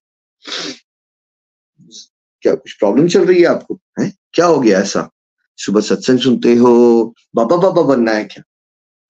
[2.42, 3.80] क्या कुछ प्रॉब्लम चल रही है आपको?
[4.00, 4.14] है?
[4.34, 5.10] क्या हो गया ऐसा?
[5.58, 7.04] सुबह सत्संग सुनते हो,
[7.36, 8.44] बाबा बाबा बनना है क्या?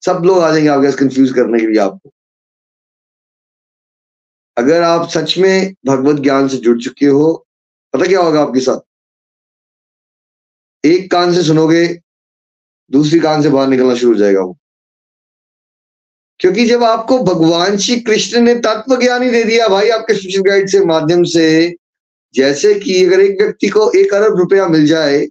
[0.06, 2.14] सब लोग आ जाएँगे आपके कंफ्यूज करने के लिए आपको।
[4.58, 7.48] अगर आप सच में भगवत ज्ञान से जुड़ चुके हो,
[7.94, 8.93] पता क्या होगा आपके साथ?
[10.86, 12.00] एक कान से सुनोगे,
[12.92, 14.58] दूसरी कान से बाहर निकलना शुरू हो जाएगा वो।
[16.40, 20.50] क्योंकि जब आपको भगवान श्री कृष्ण ने तत्व ज्ञान ही दे दिया भाई आपके स्पिरिचुअल
[20.50, 21.76] गाइड से, माध्यम से,
[22.36, 25.28] जैसे कि अगर एक व्यक्ति को एक अरब रुपया मिल जाए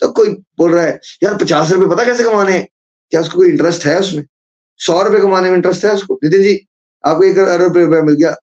[0.00, 2.58] तो कोई बोल रहा है, यार, पचास रुपए पता कैसे कमाने
[3.10, 4.24] क्या उसको कोई इंटरेस्ट है उसमें?
[4.78, 6.20] सौ रुपए कमाने में इंटरेस्ट है उसको?
[6.24, 6.66] नितिन जी,
[7.04, 8.36] आपको एक अरब रुपया मिल गया।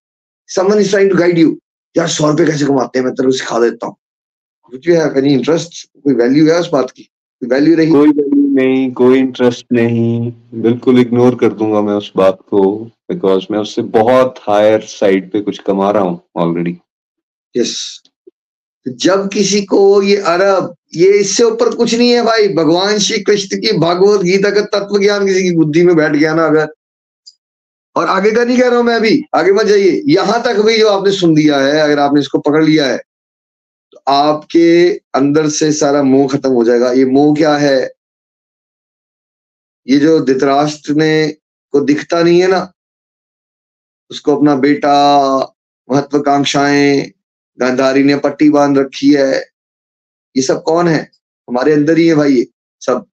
[0.48, 1.60] Saman is trying to guide you
[1.98, 3.06] यार, सौ रुपए कैसे कमाते हैं?
[3.06, 3.96] मैं तेरे को सिखा देता हूँ।
[4.74, 7.10] इंटरेस्ट कोई वैल्यू है उस बात की
[7.42, 12.40] वैल्यू रही कोई वैल्यू नहीं कोई इंटरेस्ट नहीं बिल्कुल इग्नोर कर दूँगा मैं उस बात
[12.50, 12.64] को
[13.10, 16.78] बिकॉज़ मैं उससे बहुत हायर साइड पे कुछ कमा रहा हूँ ऑलरेडी
[17.56, 18.02] यस
[18.88, 23.58] जब किसी को ये अरब ये इससे ऊपर कुछ नहीं है भाई भगवान श्री कृष्ण
[23.58, 26.68] की भागवत गीता का तत्व ज्ञान किसी की बुद्धि में बैठ गया ना अगर
[27.96, 30.78] और आगे का नहीं कह रहा हूँ मैं अभी आगे मत जाइए यहाँ तक भी
[30.78, 33.00] जो आपने सुन दिया है अगर आपने इसको पकड़ लिया है
[34.08, 37.92] आपके अंदर से सारा मोह खत्म हो जाएगा। ये मोह क्या है?
[39.88, 41.28] ये जो धृतराष्ट्र ने
[41.72, 42.74] को दिखता नहीं है ना,
[44.12, 45.38] उसको अपना बेटा,
[45.92, 47.12] महत्वाकांक्षाएँ,
[47.60, 49.34] गांधारी ने पट्टी बाँध रखी है,
[50.36, 51.12] ये सब कौन है?
[51.50, 52.48] हमारे अंदर ही है भाई ये
[52.82, 53.06] सब,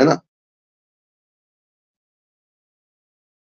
[0.00, 0.20] है ना?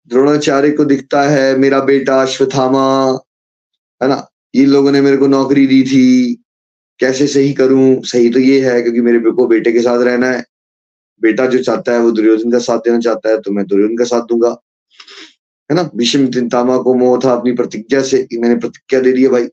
[0.06, 3.12] द्रोणाचार्य को दिखता है, मेरा बेटा अश्वथामा
[4.02, 4.26] है ना?
[4.54, 6.41] ये लोगों ने मेरे को नौकरी दी थी
[7.02, 8.02] कैसे सही करूँ?
[8.02, 10.44] सही तो ये है क्योंकि मेरे को बेटे के साथ रहना है।
[11.22, 14.04] बेटा जो चाहता है वो दुर्योधन का साथ देना चाहता है तो मैं दुर्योधन का
[14.04, 14.50] साथ दूँगा।
[15.70, 15.82] है ना?
[15.96, 19.48] भीष्म चिंतामा को मोह था अपनी प्रतिज्ञा से मैंने प्रतिज्ञा दे दी है भाई।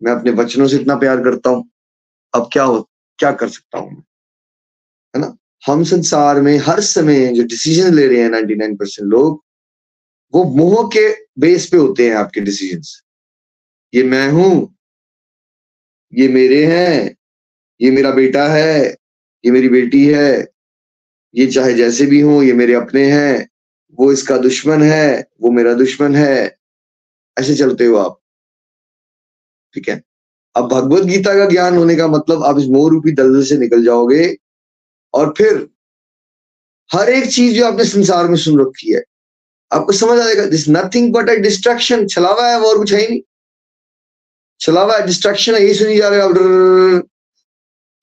[0.00, 1.68] मैं अपने वचनों से इतना प्यार करता हूँ।
[2.34, 2.80] अब क्या हो,
[3.18, 4.02] क्या कर सकता हूँ
[5.14, 5.34] है ना?
[5.64, 9.42] हम संसार में हर समय जो डिसीज़न ले रहे हैं नाइनटी नाइन परसेंट लोग,
[10.34, 11.08] वो मोह के
[11.40, 12.82] बेस पे होते हैं आपके डिसीज़न
[13.92, 14.52] ये मैं हूँ
[16.14, 17.16] ये मेरे हैं,
[17.80, 18.88] ये मेरा बेटा है,
[19.44, 20.48] ये मेरी बेटी है,
[21.34, 23.48] ये चाहे जैसे भी हो, ये मेरे अपने हैं,
[23.98, 26.58] वो इसका दुश्मन है, वो मेरा दुश्मन है।
[27.38, 28.20] ऐसे चलते हो आप।
[29.74, 30.02] ठीक है?
[30.56, 33.84] अब भगवत गीता का ज्ञान होने का मतलब आप इस मोह रूपी दलदल से निकल
[33.84, 34.36] जाओगे
[35.14, 35.68] और फिर
[36.92, 39.02] हर एक चीज़ जो आपने संसार में सुन रखी है,
[39.72, 43.08] आपको समझ आ जाएगा this nothing but a distraction छलावा है और कुछ है ही
[43.08, 43.22] नहीं।
[44.62, 46.32] छलावा डिस्ट्रक्शन है यही सुनी जा रहे हो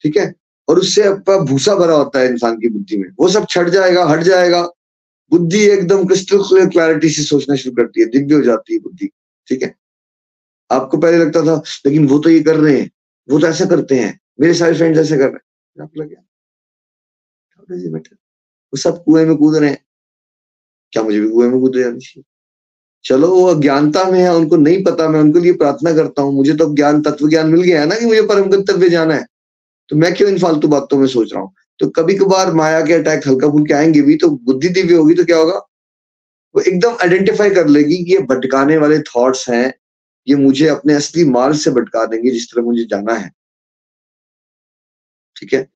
[0.01, 0.33] ठीक है?
[0.67, 4.05] और उससे आपका भूसा भरा होता है इंसान की बुद्धि में। वो सब छट जाएगा,
[4.05, 4.63] हट जाएगा।
[5.31, 9.09] बुद्धि एकदम क्रिस्टल क्लियर क्लैरिटी से सोचना शुरू करती है, दिव्य हो जाती है बुद्धि।
[9.47, 9.75] ठीक है?
[10.71, 12.91] आपको पहले लगता था, लेकिन वो तो ये कर रहे हैं।
[13.29, 16.15] वो तो ऐसा करते हैं। मेरे सारे फ्रेंड्स ऐसे कर रहे हैं। आपको लगे
[18.73, 19.85] वो सब कुएँ में कूद रहे हैं।
[20.91, 22.23] क्या मुझे भी कुएँ में कूद जाना चाहिए
[23.03, 26.53] चलो, वो अज्ञानता में है, उनको नहीं पता, मैं उनके लिए प्रार्थना करता हूँ। मुझे
[26.53, 29.25] तो ज्ञान तत्व ज्ञान मिल गया है ना कि मुझे परम गंतव्य जाना है?
[29.89, 31.53] तो मैं क्यों इन फालतू बातों में सोच रहा हूँ?
[31.79, 35.25] तो कभी कभार माया के अटैक हल्का फुल्के आएँगे भी तो बुद्धि दिव्य होगी तो
[35.25, 35.53] क्या होगा?
[36.55, 39.73] वो एकदम आइडेंटिफाई कर लेगी कि ये भटकाने वाले थॉट्स हैं,
[40.27, 43.31] ये मुझे अपने असली मार्ग से भटका देंगे, जिस तरह मुझे जाना है।
[45.39, 45.69] ठीक है?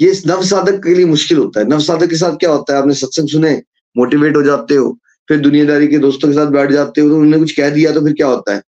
[0.00, 2.78] ये नव साधक के लिए मुश्किल होता है। नव साधक के साथ क्या होता है?
[2.80, 3.62] आपने सत्संग सुने
[3.96, 7.38] मोटिवेट हो जाते हो। फिर दुनियादारी के दोस्तों के साथ बैठ जाते हो तो उन्होंने
[7.38, 8.62] कुछ कह दिया तो फिर क्या होता है?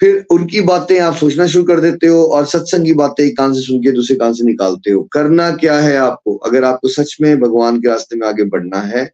[0.00, 3.54] फिर उनकी बातें आप सोचना शुरू कर देते हो और सत्संग की बातें एक कान
[3.54, 6.36] से सुन के दूसरे कान से निकालते हो। करना क्या है आपको?
[6.36, 9.04] अगर आपको सच में भगवान के रास्ते में आगे बढ़ना है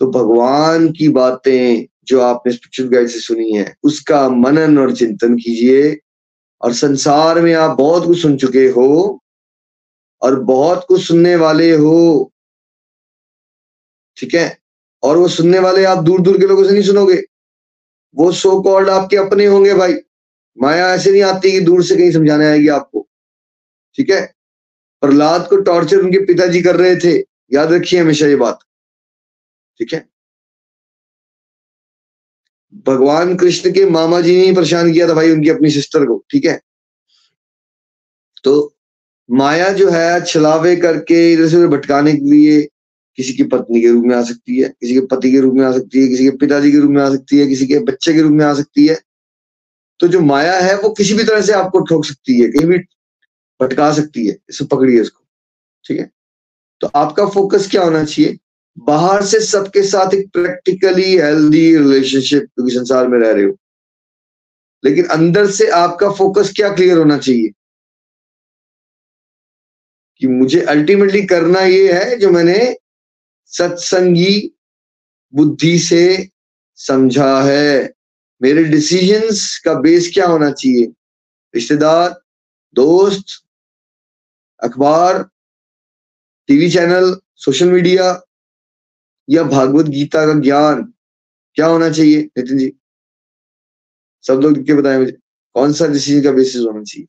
[0.00, 5.36] तो भगवान की बातें जो आपने स्पिरिचुअल गाइड से सुनी है, उसका मनन और चिंतन
[5.36, 5.98] कीजिए।
[6.60, 9.22] और संसार में आप बहुत कुछ सुन चुके हो
[10.22, 12.31] और बहुत कुछ सुनने वाले हो
[14.16, 14.58] ठीक है?
[15.02, 17.22] और वो सुनने वाले आप दूर दूर के लोगों से नहीं सुनोगे।
[18.16, 19.94] वो सो कॉल्ड आपके अपने होंगे भाई।
[20.58, 23.08] माया ऐसे नहीं आती कि दूर से कहीं समझाने आएगी आपको।
[23.94, 24.34] ठीक है?
[25.00, 28.58] प्रहलाद को टॉर्चर उनके पिताजी कर रहे थे। याद रखिए हमेशा ये बात।
[29.78, 30.08] ठीक है?
[32.74, 36.24] भगवान कृष्ण के मामा जी ने ही परेशान किया था भाई उनकी अपनी सिस्टर को।
[36.30, 36.60] ठीक है?
[38.44, 38.76] तो
[39.30, 42.68] माया जो है, छलावे करके इधर से उधर भटकाने के लिए
[43.16, 45.66] किसी की पत्नी के रूप में आ सकती है, किसी के पति के रूप में
[45.66, 48.12] आ सकती है, किसी के पिताजी के रूप में आ सकती है, किसी के बच्चे
[48.12, 49.02] के रूप में आ सकती है।
[50.00, 52.78] तो जो माया है वो किसी भी तरह से आपको ठोक सकती है, कहीं भी
[53.62, 55.24] भटका सकती है इसे पकड़िए इसको
[55.84, 56.10] ठीक है?
[56.80, 58.38] तो आपका फोकस क्या होना चाहिए?
[58.78, 63.56] बाहर से सबके साथ एक प्रैक्टिकली हेल्दी रिलेशनशिप क्योंकि संसार में रह रहे हो।
[64.84, 67.50] लेकिन अंदर से आपका फोकस क्या क्लियर होना चाहिए?
[70.16, 72.76] कि मुझे अल्टीमेटली करना ये है जो मैंने
[73.52, 74.52] सत्संगी
[75.34, 76.28] बुद्धि से
[76.74, 77.94] समझा है।
[78.42, 80.86] मेरे डिसीजंस का बेस क्या होना चाहिए?
[81.54, 82.22] रिश्तेदार,
[82.74, 83.24] दोस्त,
[84.62, 85.22] अखबार
[86.48, 88.22] टीवी चैनल सोशल मीडिया
[89.30, 90.92] या भागवत गीता का ज्ञान
[91.54, 92.22] क्या होना चाहिए?
[92.22, 92.72] नितिन जी,
[94.22, 95.12] सब लोग के बताएँ मुझे,
[95.54, 97.06] कौन सा डिसीज़न का बेसिस होना चाहिए?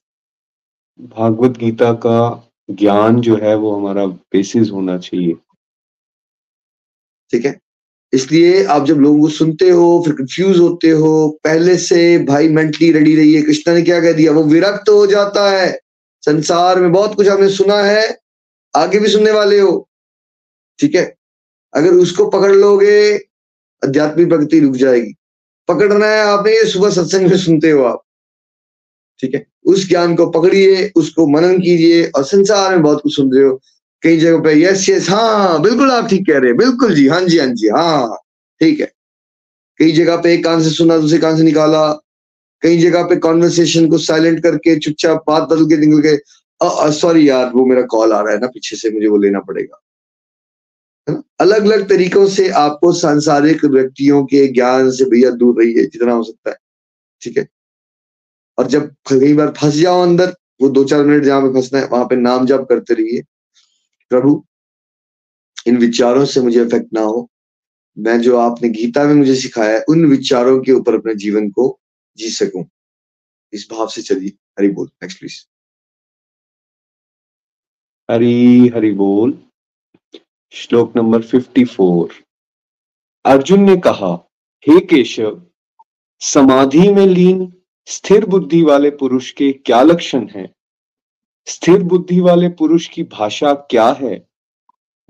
[1.08, 5.36] भागवत गीता का ज्ञान जो है वो हमारा बेसिस होना चाहिए।
[7.34, 7.60] ठीक है?
[8.14, 12.92] इसलिए आप जब लोगों को सुनते हो, फिर कंफ्यूज होते हो, पहले से भाई मेंटली
[12.92, 14.32] रेडी रहिए। कृष्णा ने क्या कह दिया?
[14.32, 15.80] वो विरक्त हो जाता है।
[16.26, 18.18] संसार में बहुत कुछ आपने सुना है,
[18.76, 19.90] आगे भी सुनने वाले हो।
[20.80, 21.16] ठीक है?
[21.74, 23.18] अगर उसको पकड़ लोगे,
[23.84, 25.16] आध्यात्मिक प्रगति रुक जाएगी।
[25.68, 28.04] पकड़ना है आपने, ये सुबह सत्संग में सुनते हो आप।
[29.20, 29.48] ठीक है?
[29.66, 33.62] उस ज्ञान को पकड़िए, उसको मनन कीजिए और संसार में बहुत कुछ सुन रहे हो।
[34.04, 37.22] कई जगह पे यस यस हाँ बिल्कुल आप ठीक कह रहे हैं, बिल्कुल जी हाँ
[37.22, 38.16] जी हाँ जी हाँ
[38.62, 38.92] ठीक है।
[39.80, 41.92] कई जगह पे एक कान से सुना, दूसरे कान से निकाला,
[42.64, 47.52] कई जगह पे कॉन्वर्सेशन को साइलेंट करके चुपचाप बात बदल के निकल के सॉरी यार,
[47.54, 49.80] वो मेरा कॉल आ रहा है ना, पीछे से मुझे वो लेना पड़ेगा।
[51.42, 56.24] अलग अलग तरीकों से आपको सांसारिक व्यक्तियों के ज्ञान से भैया दूर रहिए, जितना हो
[56.24, 56.56] सकता है,
[57.22, 57.48] ठीक है?
[58.58, 61.88] और जब कई बार फंस जाओ अंदर, वो दो चार मिनट जहाँ पे फंसना है,
[61.88, 63.22] वहाँ पे नाम जप करते रहिए।
[64.14, 64.46] प्रभु
[65.68, 67.32] इन विचारों से मुझे इफ़ेक्ट ना हो।
[67.98, 71.80] मैं जो आपने गीता में मुझे सिखाया है, उन विचारों के ऊपर अपने जीवन को
[72.18, 72.66] जी सकूँ।
[73.54, 75.46] इस भाव से चलिए। हरि बोल। नेक्स्ट प्लीज़
[78.12, 79.44] हरी, हरि बोल।
[80.52, 82.14] श्लोक नंबर 54
[83.26, 84.30] अर्जुन ने कहा,
[84.68, 85.48] हे केशव,
[86.20, 87.54] समाधि में लीन
[87.86, 90.54] स्थिर बुद्धि वाले पुरुष के क्या लक्षण हैं?
[91.48, 94.28] स्थिर बुद्धि वाले पुरुष की भाषा क्या है?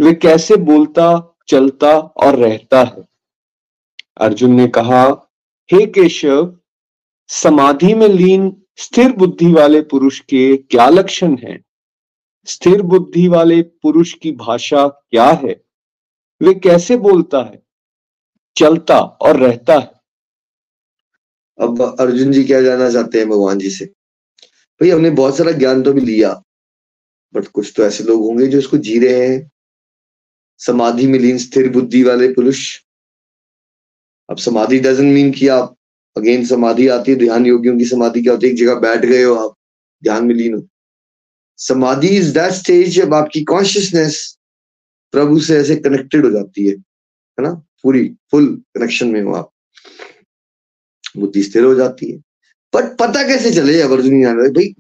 [0.02, 3.08] वे कैसे बोलता, चलता और रहता है?
[4.17, 5.30] अर्जुन ने कहा,
[5.72, 6.58] हे केशव,
[7.28, 11.65] समाधि में लीन स्थिर बुद्धि वाले पुरुष के क्या लक्षण हैं?
[12.46, 15.63] स्थिर बुद्धि वाले पुरुष की भाषा क्या है?
[16.41, 17.63] वे कैसे बोलता है,
[18.58, 19.91] चलता और रहता है?
[21.62, 23.93] अब अर्जुन जी क्या जानना चाहते हैं भगवान जी से?
[24.84, 26.43] भाई, हमने बहुत सारा ज्ञान तो भी लिया
[27.34, 29.52] बट कुछ तो ऐसे लोग होंगे जो इसको जी रहे हैं।
[30.60, 32.80] समाधि में लीन स्थिर बुद्धि वाले पुरुष।
[34.30, 35.76] अब समाधि डजन मीन कि आप
[36.17, 38.54] अगेन समाधि आती है ध्यान योगियों की समाधि क्या होती है?
[38.54, 39.56] एक जगह बैठ गए हो आप,
[40.04, 40.67] ध्यान में लीन हो
[41.58, 44.38] समाधि इज़ दैट स्टेज जब आपकी कॉन्शियसनेस
[45.12, 47.54] प्रभु से ऐसे कनेक्टेड हो जाती है है ना?
[47.84, 49.50] पूरी फुल कनेक्शन में हो आप।
[51.17, 52.33] बुद्धि स्थिर हो जाती है।
[52.75, 54.75] बट पता कैसे चले अब अर्जुन भाई,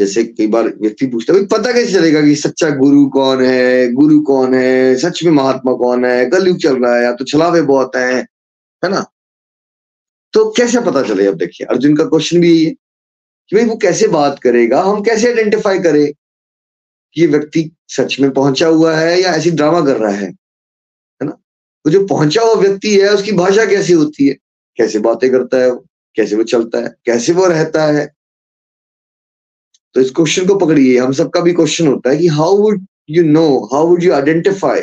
[0.00, 3.92] जैसे कई बार व्यक्ति पूछता है पता कैसे चलेगा कि सच्चा गुरु कौन है?
[3.92, 4.96] गुरु कौन है?
[4.96, 6.26] सच में महात्मा कौन है?
[6.26, 8.14] कलयुग चल रहा है, या तो छलावे बहुत है
[8.84, 9.06] है ना?
[10.32, 11.26] तो कैसे पता चले?
[11.26, 12.70] अब देखिए, अर्जुन का क्वेश्चन भी यही है
[13.50, 14.82] कि भाई, वो कैसे बात करेगा?
[14.82, 16.12] हम कैसे आइडेंटिफाई करें
[17.14, 20.26] कि ये व्यक्ति सच में पहुँचा हुआ है या ऐसी ड्रामा कर रहा है?
[20.26, 21.32] है ना?
[21.86, 24.34] वो जो पहुँचा हुआ व्यक्ति है, उसकी भाषा कैसी होती है?
[24.76, 25.87] कैसे बातें करता है वो?
[26.18, 28.06] कैसे वो चलता है, कैसे वो रहता है।
[29.94, 33.24] तो इस क्वेश्चन को पकड़िए। हम सबका भी क्वेश्चन होता है कि how would you
[33.24, 34.80] know how would you identify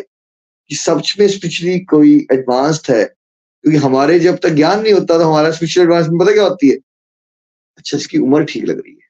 [0.70, 3.06] कि सच में स्पिरिचुअली कोई एडवांस्ड है?
[3.06, 6.76] क्योंकि हमारे जब तक ज्ञान नहीं होता तो हमारा स्पिरिचुअल एडवांसमेंट पता क्या होती है?
[7.78, 9.06] अच्छा इसकी उम्र ठीक लग रही है।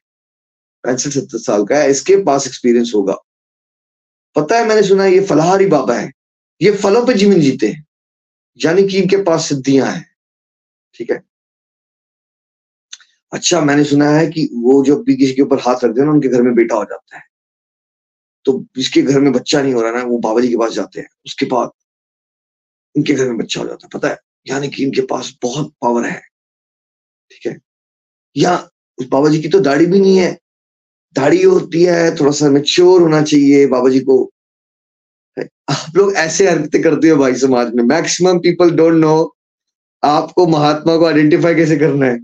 [0.82, 3.16] पैंसठ सत्तर साल का है, इसके पास एक्सपीरियंस होगा।
[4.36, 6.12] पता है, मैंने सुना है, ये फलाहारी बाबा है।
[6.62, 7.86] ये फलों पर जीवन जीते हैं।
[8.64, 10.10] यानी कि इनके पास सिद्धियाँ हैं।
[10.94, 11.22] ठीक है?
[13.32, 16.12] अच्छा मैंने सुना है कि वो जब भी किसी के ऊपर हाथ रखते हैं ना,
[16.12, 17.22] उनके घर में बेटा हो जाता है।
[18.44, 21.00] तो जिसके घर में बच्चा नहीं हो रहा ना, वो बाबा जी के पास जाते
[21.00, 21.70] हैं। उसके बाद
[22.96, 24.18] उनके घर में बच्चा हो जाता है। पता है?
[24.48, 26.20] यानी कि इनके पास बहुत पावर है।
[27.30, 27.58] ठीक है?
[28.36, 30.38] या उस बाबा जी की तो दाढ़ी भी नहीं है।
[31.14, 34.32] दाढ़ी होती है, थोड़ा सा मेच्योर होना चाहिए बाबा जी को।
[35.70, 39.36] आप लोग ऐसे हरकतें करते हो भाई समाज में। मैक्सिमम पीपल डोंट नो
[40.04, 42.18] आपको महात्मा को आइडेंटिफाई कैसे करना है।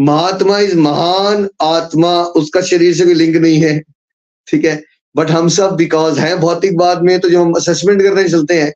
[0.00, 3.78] महात्मा इज़ महान आत्मा, उसका शरीर से कोई लिंक नहीं है,
[4.48, 4.82] ठीक है?
[5.16, 8.72] बट हम सब बिकॉज़ है भौतिक बाद में तो जो हम असेसमेंट करने चलते हैं,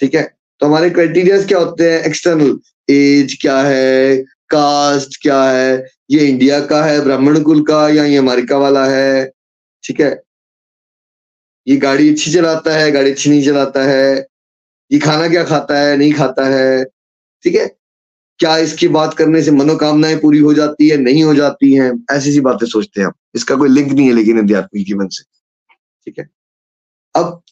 [0.00, 0.22] ठीक है?
[0.60, 2.02] तो हमारे क्राइटेरिया क्या होते हैं?
[2.04, 2.58] एक्सटर्नल
[2.90, 4.16] एज क्या है?
[4.50, 5.86] कास्ट क्या है?
[6.10, 9.30] ये इंडिया का है, ब्राह्मण कुल का, या ये अमेरिका वाला है,
[9.84, 10.22] ठीक है?
[11.68, 14.26] ये गाड़ी अच्छी चलाता है, गाड़ी अच्छी नहीं चलाता है,
[14.92, 16.84] ये खाना क्या खाता है, नहीं खाता है,
[17.44, 17.81] ठीक है?
[18.38, 22.04] क्या इसकी बात करने से मनोकामनाएँ पूरी हो जाती है, नहीं हो जाती हैं?
[22.10, 25.22] ऐसी सी बातें सोचते हैं हम। इसका कोई लिंक नहीं है लेकिन अध्यात्मिक जीवन से।
[26.04, 26.30] ठीक है?
[27.16, 27.42] अब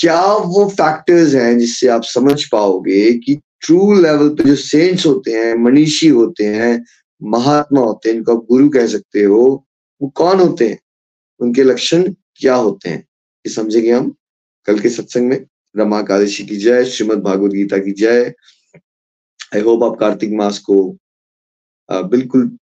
[0.00, 5.30] क्या वो फैक्टर्स हैं जिससे आप समझ पाओगे कि ट्रू लेवल पे जो सेंट्स होते
[5.30, 6.84] हैं, मनीषी होते हैं,
[7.22, 9.66] महात्मा होते हैं, इनको गुरु कह सकते हो,
[10.02, 10.78] वो कौन होते हैं?
[11.40, 13.08] उनके लक्षण क्या होते हैं?
[13.46, 14.14] ये समझेंगे हम
[14.66, 18.34] कल के सत्संग में। रमा कादशी की जय श्रीमद भागवत गीता की जय।
[19.54, 20.96] आई होप आप कार्तिक मास को
[21.90, 22.56] आ, बिल्कुल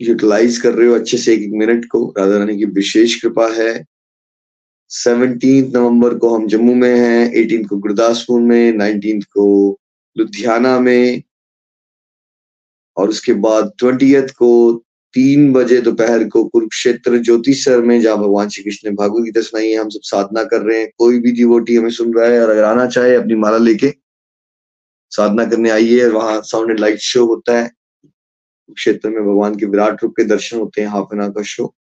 [0.00, 3.48] यूटिलाइज कर रहे हो अच्छे से एक एक मिनट को। राधा रानी की विशेष कृपा
[3.54, 3.84] है।
[4.88, 9.78] सेवनटीन नवंबर को हम जम्मू में हैं एटीन को गुरदासपुर में नाइनटीन को
[10.18, 11.22] लुधियाना में
[12.96, 18.64] और उसके बाद ट्वेंटी को तीन बजे दोपहर को कुरुक्षेत्र ज्योतिषर में जहाँ भगवान श्री
[18.64, 21.76] कृष्ण ने भागवत गीता सुनाई है। हम सब साधना कर रहे हैं। कोई भी डिवोटी
[21.76, 24.07] हमें सुन रहा है और अगर आना चाहे अपनी माला लेके
[25.12, 27.70] साधना करने आइए वहाँ साउंड एंड लाइट शो होता है।
[28.68, 31.74] क्षेत्र में भगवान के विराट रूप के दर्शन होते हैं हाफ़ एन आवर का शो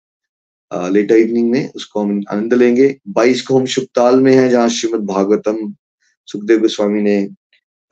[0.72, 5.04] लेटर इवनिंग में उसको हम आनंद लेंगे। बाईस को हम शुभताल में है, जहाँ श्रीमद
[5.06, 5.74] भागवतम
[6.28, 7.28] सुखदेव गोस्वामी ने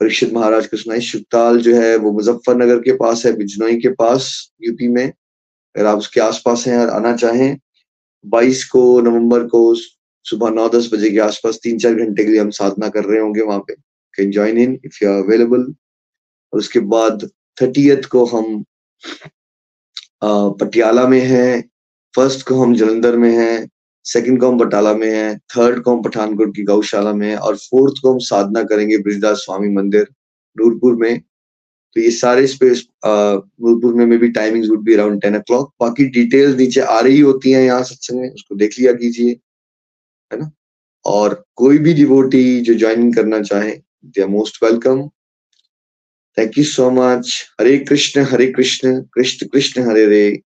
[0.01, 4.51] परीक्षित महाराज को सुनाई। शुभताल जो है, वो मुजफ्फरनगर के पास है, बिजनोई के पास
[4.63, 7.57] यूपी में। अगर आप उसके आसपास हैं और आना चाहें,
[8.25, 12.39] बाईस को नवंबर को सुबह नौ दस बजे के आसपास तीन चार घंटे के लिए
[12.39, 13.73] हम साधना कर रहे होंगे वहाँ पे।
[14.17, 15.61] Can join in if you are available
[16.53, 17.29] और उसके बाद
[17.61, 18.63] थर्टीएथ को हम
[20.59, 21.63] पटियाला में हैं.
[22.13, 23.69] फ़र्स्ट को हम जलंधर में हैं.
[24.05, 25.37] सेकंड को हम बटाला में हैं.
[25.55, 27.35] थर्ड को हम पठानकोट की गौशाला में हैं.
[27.37, 30.07] और फोर्थ को हम साधना करेंगे ब्रिजदास स्वामी मंदिर,
[30.57, 31.21] नूरपुर में.
[31.95, 36.55] तो ये सारे स्पेस नूरपुर में maybe timings would be around ten o बाकी डिटेल्स
[36.57, 39.31] नीचे आ रही होती हैं यहाँ सत्संग में, उसको देख लिया कीजिए,
[40.31, 40.51] है ना?
[41.05, 43.71] और कोई भी डिवोटी जो ज्वाइन करना चाहे
[44.03, 45.07] are most welcome
[46.37, 47.29] thank you so much
[47.61, 50.39] Hare Krishna Hare Krishna Krishna Krishna Hare रे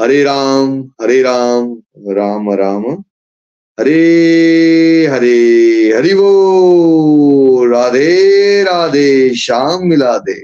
[0.00, 2.84] हरे राम हरे राम राम राम
[3.80, 5.38] हरे हरे
[5.96, 10.40] हरि वो राधे राधे श्याम मिला दे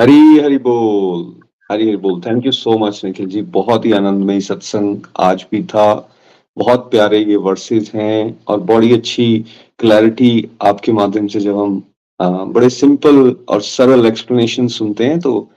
[0.00, 1.42] हरी हरि बोल
[1.72, 5.62] हरी हरि बोल thank you so much Nikhil ji बहुत ही आनंदमय सत्संग आज भी
[5.64, 6.12] था।
[6.56, 9.44] बहुत प्यारे ये वर्सेस हैं और बड़ी अच्छी
[9.78, 11.82] क्लैरिटी आपके माध्यम से जब हम
[12.52, 15.50] बड़े सिंपल और सरल एक्सप्लेनेशन सुनते हैं तो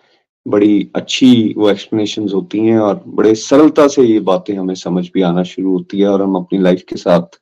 [0.48, 5.22] बड़ी अच्छी वो एक्सप्लेनेशन होती हैं और बड़े सरलता से ये बातें हमें समझ भी
[5.22, 7.40] आना शुरू होती है और हम अपनी लाइफ के साथ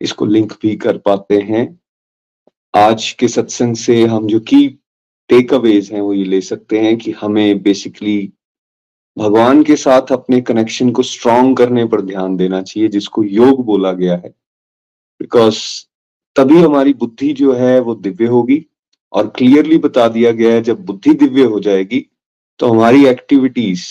[0.00, 1.80] इसको लिंक भी कर पाते हैं।
[2.76, 4.68] आज के सत्संग से हम जो की
[5.28, 8.32] टेक अवेज हैं वो ये ले सकते हैं कि हमें बेसिकली
[9.20, 13.92] भगवान के साथ अपने कनेक्शन को स्ट्रॉन्ग करने पर ध्यान देना चाहिए, जिसको योग बोला
[13.92, 14.28] गया है।
[15.20, 15.58] बिकॉज़
[16.36, 18.64] तभी हमारी बुद्धि जो है, वो दिव्य होगी
[19.12, 22.06] और क्लियरली बता दिया गया है, जब बुद्धि दिव्य हो जाएगी
[22.58, 23.82] तो हमारी एक्टिविटीज़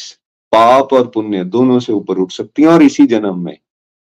[0.52, 3.58] पाप और पुण्य दोनों से ऊपर उठ सकती हैं और इसी जन्म में।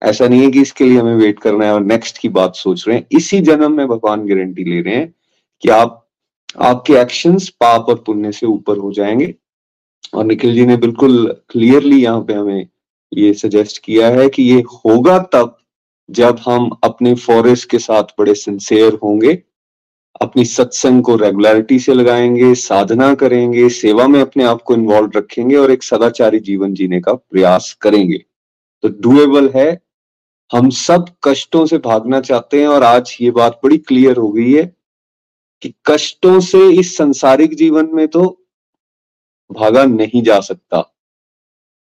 [0.03, 2.87] ऐसा नहीं है कि इसके लिए हमें वेट करना है और नेक्स्ट की बात सोच
[2.87, 5.13] रहे हैं। इसी जन्म में भगवान गारंटी ले रहे हैं
[5.61, 6.09] कि आप,
[6.61, 9.35] आपके एक्शंस पाप और पुण्य से ऊपर हो जाएँगे।
[10.13, 12.67] और निखिल जी ने बिल्कुल क्लियरली यहाँ पे हमें
[13.13, 15.57] ये सजेस्ट किया है कि ये होगा तब
[16.09, 19.43] जब हम अपने फॉरेस्ट के साथ बड़े सिंसेयर होंगे,
[20.21, 25.55] अपनी सत्संग को रेगुलरिटी से लगाएँगे, साधना करेंगे, सेवा में अपने आप को इन्वॉल्व रखेंगे
[25.55, 28.17] और एक सदाचारी जीवन जीने का प्रयास करेंगे।
[28.83, 29.81] तो डुएबल है,
[30.53, 34.53] हम सब कष्टों से भागना चाहते हैं और आज ये बात बड़ी क्लियर हो गई
[34.53, 34.75] है
[35.61, 38.40] कि कष्टों से इस संसारिक जीवन में तो
[39.51, 40.83] भागा नहीं जा सकता।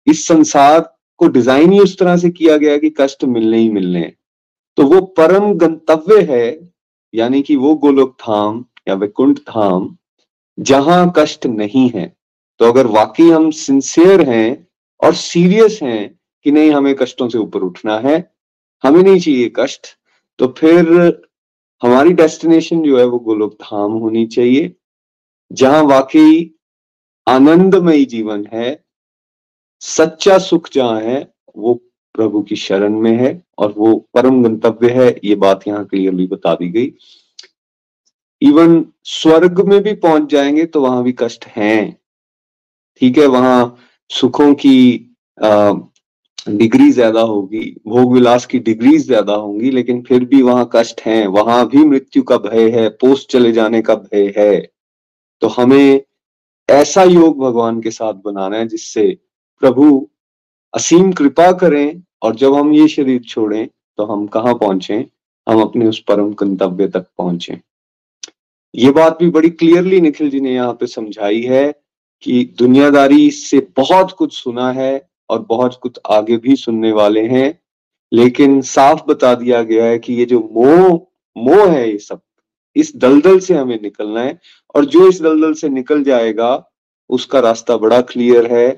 [0.07, 0.81] इस संसार
[1.21, 4.17] को डिज़ाइन ही उस तरह से किया गया कि कष्ट मिलने ही मिलने हैं।
[4.79, 6.71] तो वो परम गंतव्य है,
[7.15, 9.97] यानी कि वो गोलोक धाम या वैकुंठ धाम
[10.59, 12.13] जहाँ कष्ट नहीं है।
[12.61, 14.67] तो अगर वाकई हम सिंसियर हैं
[15.01, 18.19] और सीरियस हैं कि नहीं हमें कष्टों से ऊपर उठना है,
[18.85, 19.87] हमें नहीं चाहिए कष्ट
[20.39, 20.87] तो फिर
[21.83, 24.75] हमारी डेस्टिनेशन जो है वो गोलोक धाम होनी चाहिए,
[25.51, 26.55] जहाँ वाकई
[27.27, 28.79] आनंदमय जीवन है,
[29.83, 31.75] सच्चा सुख जहाँ है, वो
[32.15, 36.55] प्रभु की शरण में है और वो परम गंतव्य है, ये बात यहाँ क्लियरली बता
[36.55, 36.93] दी गई।
[38.43, 41.97] इवन स्वर्ग में भी पहुँच जाएँगे तो वहाँ भी कष्ट हैं।
[43.01, 43.77] ठीक है, वहाँ
[44.11, 45.17] सुखों की
[46.49, 51.27] डिग्री ज़्यादा होगी भोग विलास की डिग्री ज़्यादा होंगी, लेकिन फिर भी वहाँ कष्ट हैं,
[51.27, 54.61] वहाँ भी मृत्यु का भय है पोस्ट चले जाने का भय है।
[55.43, 56.01] तो हमें
[56.69, 59.07] ऐसा योग भगवान के साथ बनाना है जिससे
[59.63, 60.09] प्रभु
[60.75, 63.67] असीम कृपा करें और जब हम ये शरीर छोड़ें
[63.99, 65.07] तो हम कहाँ पहुँचे?
[65.47, 67.61] हम अपने उस परम गंतव्य तक पहुँचे।
[68.75, 71.73] ये बात भी बड़ी क्लियरली निखिल जी ने यहाँ पे समझाई है
[72.23, 77.59] कि दुनियादारी से बहुत कुछ सुना है और बहुत कुछ आगे भी सुनने वाले हैं,
[78.13, 81.01] लेकिन साफ़ बता दिया गया है कि ये जो मोह
[81.37, 82.21] मोह है ये सब
[82.77, 84.39] इस दलदल से हमें निकलना है
[84.75, 86.71] और जो इस दलदल से निकल जाएगा,
[87.11, 88.69] उसका रास्ता बड़ा क्लियर है।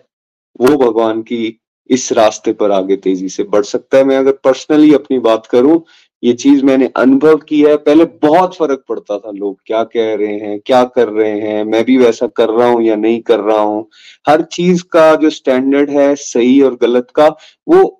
[0.61, 4.95] वो भगवान की इस रास्ते पर आगे तेज़ी से बढ़ सकता है। मैं अगर पर्सनली
[4.95, 5.85] अपनी बात करूँ,
[6.23, 10.39] ये चीज़ मैंने अनुभव किया है। पहले बहुत फ़र्क पड़ता था लोग क्या कह रहे
[10.39, 13.61] हैं, क्या कर रहे हैं, मैं भी वैसा कर रहा हूँ या नहीं कर रहा
[13.61, 13.89] हूँ।
[14.29, 17.29] हर चीज़ का जो स्टैंडर्ड है, सही और गलत का,
[17.69, 17.98] वो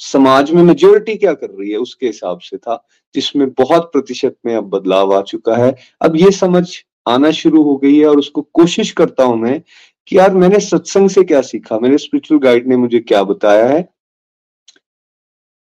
[0.00, 2.84] समाज में मेजोरिटी क्या कर रही है, उसके हिसाब से था,
[3.14, 6.66] जिसमें बहुत प्रतिशत में अब बदलाव आ चुका है। अब ये समझ
[7.06, 9.60] आना शुरू हो गई है और उसको कोशिश करता हूँ मैं
[10.08, 13.88] कि यार मैंने सत्संग से क्या सीखा मेरे स्पिरिचुअल गाइड ने मुझे क्या बताया है,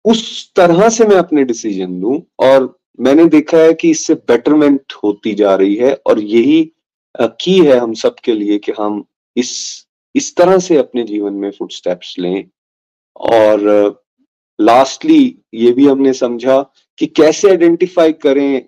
[0.05, 5.35] उस तरह से मैं अपने डिसीज़न लू और मैंने देखा है कि इससे बेटरमेंट होती
[5.35, 6.63] जा रही है और यही
[7.15, 9.05] की है हम सबके लिए कि हम
[9.37, 9.53] इस
[10.15, 12.45] इस तरह से अपने जीवन में फुट स्टेप्स लें
[13.31, 13.61] और
[14.59, 15.23] लास्टली
[15.55, 16.61] ये भी हमने समझा
[16.99, 18.61] कि कैसे आइडेंटिफाई करें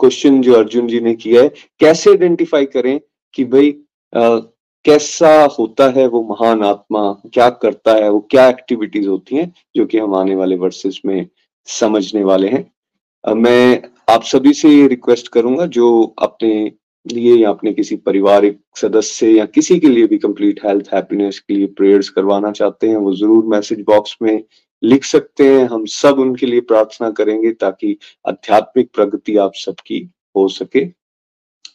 [0.00, 1.48] क्वेश्चन जो अर्जुन जी ने किया है
[1.80, 2.98] कैसे आइडेंटिफाई करें
[3.34, 3.70] कि भाई
[4.12, 4.38] आ,
[4.84, 9.86] कैसा होता है वो महान आत्मा क्या करता है वो क्या एक्टिविटीज़ होती हैं जो
[9.86, 11.26] कि हम आने वाले वर्सेस में
[11.68, 16.72] समझने वाले हैं। मैं आप सभी से ये रिक्वेस्ट करूँगा जो अपने
[17.06, 21.54] लिए या अपने किसी पारिवारिक सदस्य या किसी के लिए भी कंप्लीट हेल्थ हैप्पीनेस के
[21.54, 24.42] लिए प्रेयर्स करवाना चाहते हैं वो ज़रूर मैसेज बॉक्स में
[24.82, 27.96] लिख सकते हैं। हम सब उनके लिए प्रार्थना करेंगे ताकि
[28.28, 30.00] आध्यात्मिक प्रगति आप सबकी
[30.36, 30.84] हो सके।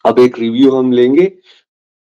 [0.05, 1.31] अब एक रिव्यू हम लेंगे।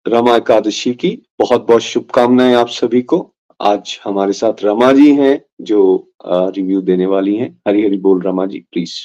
[0.05, 5.41] रमा एकादशी की। बहुत बहुत शुभकामनाएँ आप सभी को। आज हमारे साथ रमा जी हैं
[5.61, 8.95] जो रिव्यू देने वाली हैं। हरी हरी बोल रमा जी प्लीज़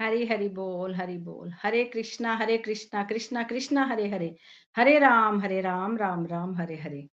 [0.00, 4.34] हरे हरि बोल हरि बोल। हरे कृष्णा हरे कृष्णा कृष्णा कृष्णा, हरे हरे।
[4.76, 7.06] हरे राम हरे राम राम राम, हरे हरे।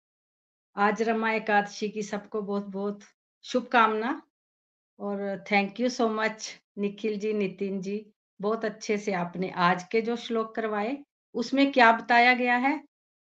[0.77, 3.01] आज रमा एकादशी की सबको बहुत बहुत
[3.45, 4.11] शुभकामना
[4.99, 6.49] और thank you so much
[6.79, 7.97] Nikhil ji, Nitin ji.
[8.41, 10.97] बहुत अच्छे से आपने आज के जो श्लोक करवाए,
[11.35, 12.73] उसमें क्या बताया गया है?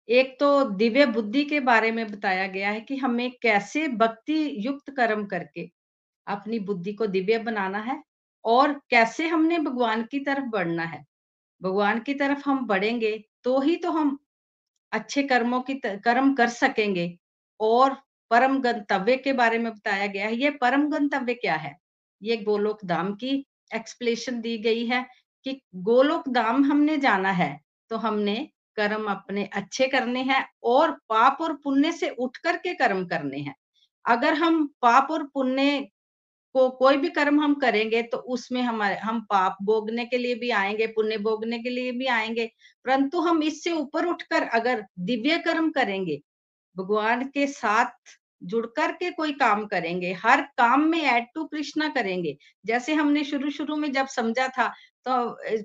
[0.09, 4.91] एक तो दिव्य बुद्धि के बारे में बताया गया है कि हमें कैसे भक्ति युक्त
[4.97, 5.69] कर्म करके
[6.27, 8.03] अपनी बुद्धि को दिव्य बनाना है
[8.45, 11.05] और कैसे हमने भगवान की तरफ़ बढ़ना है।
[11.61, 14.19] भगवान की तरफ़ हम बढ़ेंगे तो ही तो हम
[14.93, 17.09] अच्छे कर्मों की कर्म कर सकेंगे।
[17.61, 17.97] और
[18.31, 21.77] परम गंतव्य के बारे में बताया गया है। ये परम गंतव्य क्या है?
[22.23, 25.05] ये गोलोक धाम की एक्सप्लेशन दी गई है
[25.47, 27.59] कि गोलोक धाम हमने जाना है
[27.91, 28.37] तो हमने
[28.77, 33.55] कर्म अपने अच्छे करने हैं और पाप और पुण्य से उठ करके कर्म करने हैं।
[34.05, 35.81] अगर हम पाप और पुण्य
[36.55, 40.51] को कोई भी कर्म हम करेंगे तो उसमें हमारे, हम पाप भोगने के लिए भी
[40.53, 42.47] आएँगे, पुण्य भोगने के लिए भी आएँगे,
[42.85, 46.21] परंतु हम इससे ऊपर उठकर अगर दिव्य कर्म करेंगे
[46.77, 51.89] भगवान के साथ जुड़ कर के कोई काम करेंगे, हर काम में ऐड टू कृष्णा
[51.89, 54.73] करेंगे। जैसे हमने शुरू शुरू में जब समझा था
[55.07, 55.15] तो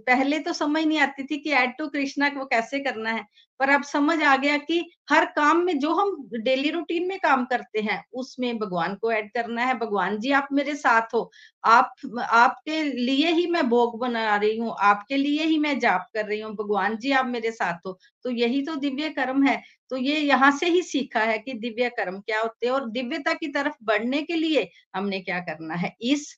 [0.06, 3.24] पहले तो समझ नहीं आती थी कि ऐड टू कृष्णा को कैसे करना है,
[3.60, 4.80] पर अब समझ आ गया कि
[5.10, 9.32] हर काम में जो हम डेली रूटीन में काम करते हैं, उसमें भगवान को ऐड
[9.34, 11.30] करना है। भगवान जी, आप मेरे साथ हो।
[11.64, 16.26] आप, आपके लिए ही मैं भोग बना रही हूँ, आपके लिए ही मैं जाप कर
[16.26, 19.62] रही हूँ। भगवान जी, आप मेरे साथ हो। तो यही तो दिव्य कर्म है।
[19.92, 23.34] तो ये यहाँ से ही सीखा है कि दिव्य कर्म क्या होते हैं और दिव्यता
[23.36, 26.36] की तरफ़ बढ़ने के लिए हमने क्या करना है। इस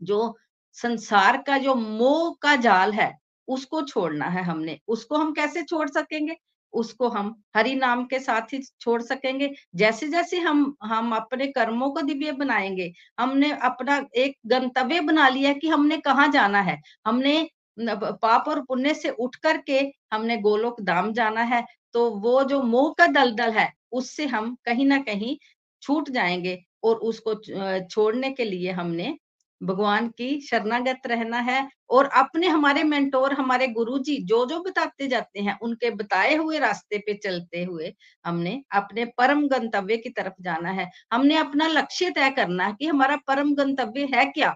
[0.00, 0.36] जो
[0.78, 3.12] संसार का जो मोह का जाल है,
[3.48, 6.36] उसको छोड़ना है हमने। उसको हम कैसे छोड़ सकेंगे?
[6.74, 11.90] उसको हम हरि नाम के साथ ही छोड़ सकेंगे। जैसे जैसे हम हम अपने कर्मों
[11.92, 16.78] को दिव्य बनाएँगे, हमने अपना एक गंतव्य बना लिया कि हमने कहाँ जाना है?
[17.06, 17.48] हमने
[17.78, 19.80] पाप और पुण्य से उठ करके
[20.12, 21.64] हमने गोलोक धाम जाना है
[21.94, 25.36] तो वो जो मोह का दलदल है, उससे हम कहीं ना कहीं
[25.82, 27.34] छूट जाएँगे और उसको
[27.82, 29.16] छोड़ने के लिए हमने
[29.60, 35.40] भगवान की शरणागत रहना है और अपने हमारे मेंटोर, हमारे गुरुजी जो जो बताते जाते
[35.40, 37.92] हैं, उनके बताए हुए रास्ते पे चलते हुए
[38.24, 42.86] हमने अपने परम गंतव्य की तरफ़ जाना है। हमने अपना लक्ष्य तय करना है कि
[42.86, 44.54] हमारा परम गंतव्य है क्या?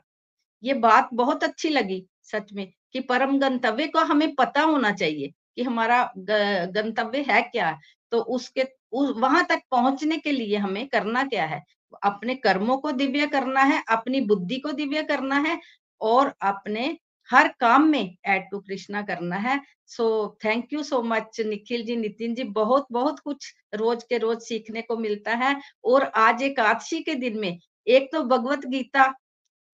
[0.62, 5.32] ये बात बहुत अच्छी लगी सच में कि परम गंतव्य को हमें पता होना चाहिए
[5.57, 7.78] कि हमारा गंतव्य है क्या?
[8.12, 11.62] तो उसके, उस, वहाँ तक पहुँचने के लिए हमें करना क्या है?
[12.05, 15.59] अपने कर्मों को दिव्य करना है, अपनी बुद्धि को दिव्य करना है
[16.01, 16.97] और अपने
[17.30, 21.97] हर काम में एड टू कृष्णा करना है। So thank you so much Nikhil ji
[21.97, 27.01] Nitin ji बहुत बहुत कुछ रोज के रोज सीखने को मिलता है। और आज एकादशी
[27.03, 29.12] के दिन में एक तो भगवत गीता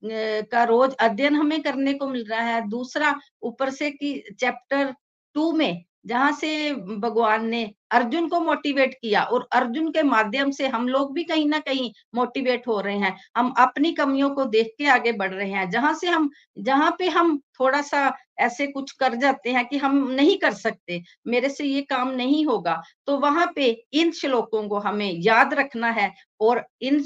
[0.02, 4.94] का रोज अध्ययन हमें करने को मिल रहा है। दूसरा, ऊपर से कि चैप्टर
[5.34, 10.66] टू में जहाँ से भगवान ने अर्जुन को मोटिवेट किया और अर्जुन के माध्यम से
[10.68, 14.74] हम लोग भी कहीं ना कहीं मोटिवेट हो रहे हैं। हम अपनी कमियों को देख
[14.78, 18.90] के आगे बढ़ रहे हैं। जहाँ से हम, जहाँ पे हम थोड़ा सा ऐसे कुछ
[18.92, 23.16] कर जाते हैं कि हम नहीं कर सकते, मेरे से ये काम नहीं होगा तो
[23.18, 26.96] वहाँ पे इन श्लोकों को हमें याद रखना है और इन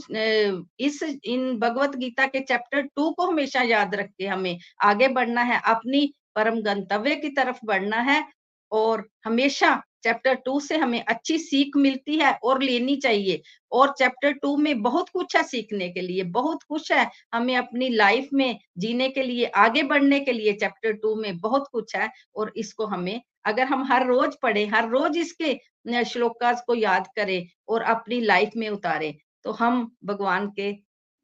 [0.81, 5.43] इस, इन भगवत गीता के चैप्टर टू को हमेशा याद रख के हमें आगे बढ़ना
[5.43, 8.23] है, अपनी परम गंतव्य की तरफ़ बढ़ना है
[8.73, 13.43] और हमेशा चैप्टर टू से हमें अच्छी सीख मिलती है और लेनी चाहिए।
[13.73, 17.89] और चैप्टर टू में बहुत कुछ है सीखने के लिए, बहुत कुछ है हमें अपनी
[17.91, 22.11] लाइफ में जीने के लिए, आगे बढ़ने के लिए चैप्टर टू में बहुत कुछ है
[22.37, 27.47] और इसको हमें, अगर हम हर रोज पढ़े, हर रोज इसके श्लोकास को याद करें
[27.69, 29.15] और अपनी लाइफ में उतारे
[29.45, 30.73] तो हम भगवान के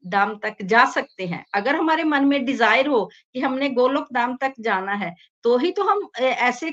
[0.05, 4.35] दाम तक जा सकते हैं। अगर हमारे मन में डिज़ायर हो कि हमने गोलोक धाम
[4.37, 5.13] तक जाना है
[5.45, 6.71] तो ही तो हम ऐसे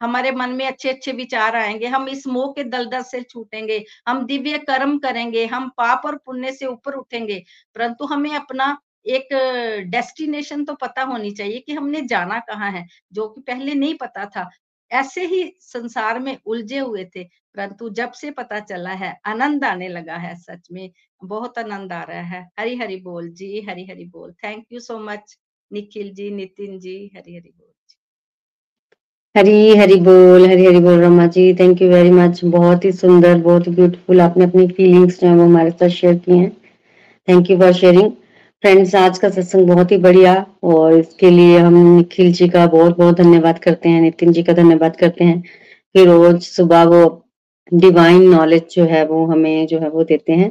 [0.00, 4.24] हमारे मन में अच्छे अच्छे विचार आएँगे, हम इस मोह के दलदल से छूटेंगे, हम
[4.26, 7.38] दिव्य कर्म करेंगे, हम पाप और पुण्य से ऊपर उठेंगे,
[7.76, 8.76] परंतु हमें अपना
[9.08, 9.28] एक
[9.90, 14.24] डेस्टिनेशन तो पता होनी चाहिए कि हमने जाना कहाँ है, जो कि पहले नहीं पता
[14.26, 14.48] था।
[14.90, 19.88] ऐसे ही संसार में उलझे हुए थे, परंतु जब से पता चला है, आनंद आने
[19.88, 20.90] लगा है सच में,
[21.22, 24.98] बहुत आनंद आ रहा है। हरी हरी बोल जी हरी हरी बोल। Thank you so
[25.00, 25.36] much
[25.70, 27.72] Nikhil ji Nitin ji Hari Hari बोल।
[29.36, 33.34] हरी हरी बोल, हरी हरी बोल Rama ji thank you very much बहुत ही सुंदर,
[33.38, 36.50] बहुत ही ब्यूटीफुल आपने अपनी फीलिंग्स जो है वो हमारे साथ शेयर की हैं।
[37.28, 38.10] Thank you for sharing
[38.62, 42.96] friends आज का सत्संग बहुत ही बढ़िया, और इसके लिए हम निखिल जी का बहुत
[42.98, 47.04] बहुत धन्यवाद करते हैं, नितिन जी का धन्यवाद करते हैं। कि रोज सुबह वो
[47.72, 50.50] डिवाइन नॉलेज जो है वो हमें जो है वो देते हैं।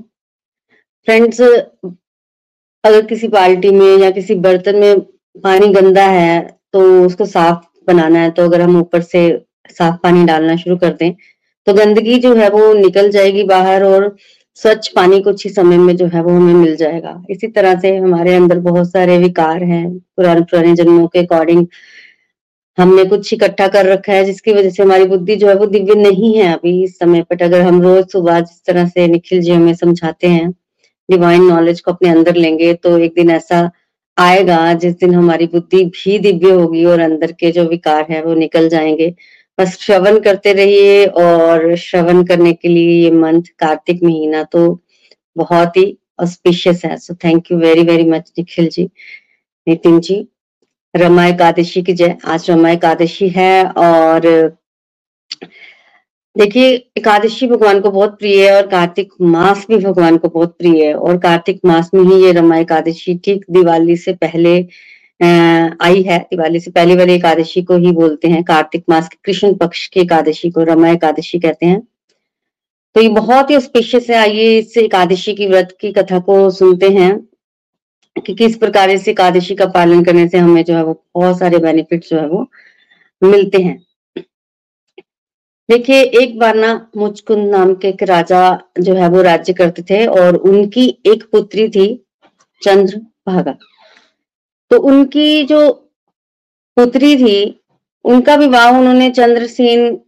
[1.08, 5.00] फ्रेंड्स अगर किसी बाल्टी में या किसी बर्तन में
[5.44, 6.42] पानी गंदा है
[6.74, 9.28] तो उसको साफ़ बनाना है तो अगर हम ऊपर से
[9.70, 11.12] साफ़ पानी डालना शुरू कर दें
[11.68, 14.16] तो गंदगी जो है वो निकल जाएगी बाहर और
[14.62, 17.96] स्वच्छ पानी कुछ ही समय में जो है वो हमें मिल जाएगा। इसी तरह से
[17.96, 21.66] हमारे अंदर बहुत सारे विकार हैं, पुराने पुराने जन्मों के अकॉर्डिंग
[22.78, 25.96] हमने कुछ इकट्ठा कर रखा है, जिसकी वजह से हमारी बुद्धि जो है वो दिव्य
[25.96, 29.52] नहीं है अभी इस समय पर अगर हम रोज सुबह जिस तरह से निखिल जी
[29.52, 30.52] हमें समझाते हैं
[31.10, 33.70] डिवाइन नॉलेज को अपने अंदर लेंगे तो एक दिन ऐसा
[34.18, 38.34] आएगा, जिस दिन हमारी बुद्धि भी दिव्य होगी और अंदर के जो विकार है वो
[38.34, 39.14] निकल जाएँगे।
[39.58, 44.68] बस श्रवण करते रहिए और श्रवण करने के लिए ये मंथ कार्तिक महीना तो
[45.36, 48.90] बहुत ही ऑस्पिशियस है। सो thank you very very much Nikhil ji
[49.68, 50.28] Nitin ji.
[50.94, 54.28] Rama Ekadashi की जय। आज रमा एकादशी है और
[56.36, 60.86] देखिए, एकादशी भगवान को बहुत प्रिय है और कार्तिक मास भी भगवान को बहुत प्रिय
[60.86, 64.58] है। और कार्तिक मास में ही ये रमा एकादशी ठीक दिवाली से पहले
[65.82, 69.54] आई है। दिवाली से पहली वाली एकादशी को ही बोलते हैं। कार्तिक मास के कृष्ण
[69.56, 71.82] पक्ष की एकादशी को रमा एकादशी कहते हैं।
[72.96, 76.90] तो ये बहुत ही स्पेशियस है। आइए इस एकादशी की व्रत की कथा को सुनते
[76.90, 77.18] हैं
[78.16, 81.58] कि किस प्रकार इस एकादशी का पालन करने से हमें जो है वो बहुत सारे
[81.60, 82.46] बेनिफिट जो है वो
[83.22, 83.85] मिलते हैं।
[85.70, 88.42] देखिए एक बार ना मुचकुंद नाम के एक राजा
[88.80, 91.88] जो है वो राज्य करते थे और उनकी एक पुत्री थी
[92.62, 92.98] चंद्र
[93.28, 93.58] भागा
[94.72, 95.60] तो उनकी जो
[96.78, 97.38] पुत्री थी
[98.06, 100.02] उनका विवाह उन्होंने चंद्रसेन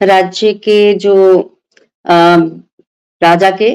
[0.00, 1.14] राज्य के जो
[2.04, 2.36] आ,
[3.22, 3.74] राजा के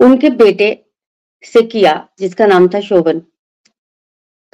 [0.00, 0.68] उनके बेटे
[1.44, 3.18] से किया जिसका नाम था शोभन।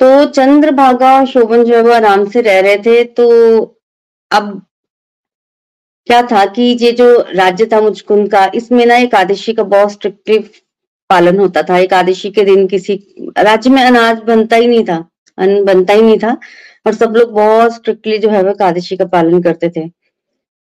[0.00, 3.26] तो चंद्रभागा शोभन जो है वो आराम से रह रहे थे तो
[4.30, 4.66] अब
[6.06, 10.38] क्या था कि ये जो राज्य था मुचकुंद का इसमें ना एकादशी का बहुत स्ट्रिक्टली
[11.10, 12.94] पालन होता था। एकादशी के दिन किसी,
[13.38, 14.96] राज्य में अनाज बनता ही नहीं था
[15.38, 16.36] अन्न बनता ही नहीं था।
[16.86, 19.88] और सब लोग बहुत स्ट्रिक्टली जो है वो एकादशी का पालन करते थे।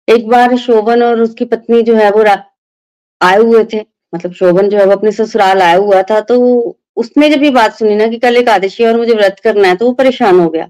[0.08, 2.24] एक बार शोभन और उसकी पत्नी जो है वो
[3.22, 3.80] आए हुए थे।
[4.14, 6.38] मतलब शोभन जो है वो अपने ससुराल आया हुआ था तो
[6.98, 9.86] उसने जब ये बात सुनी ना कि कल एकादशी और मुझे व्रत करना है तो
[9.86, 10.68] वो परेशान हो गया।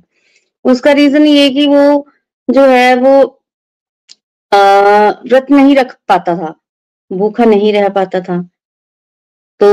[0.66, 2.08] उसका रीजन ये कि वो
[2.48, 3.42] जो है वो
[5.26, 6.54] व्रत नहीं रख पाता था,
[7.12, 8.38] भूखा नहीं रह पाता था।
[9.62, 9.68] तो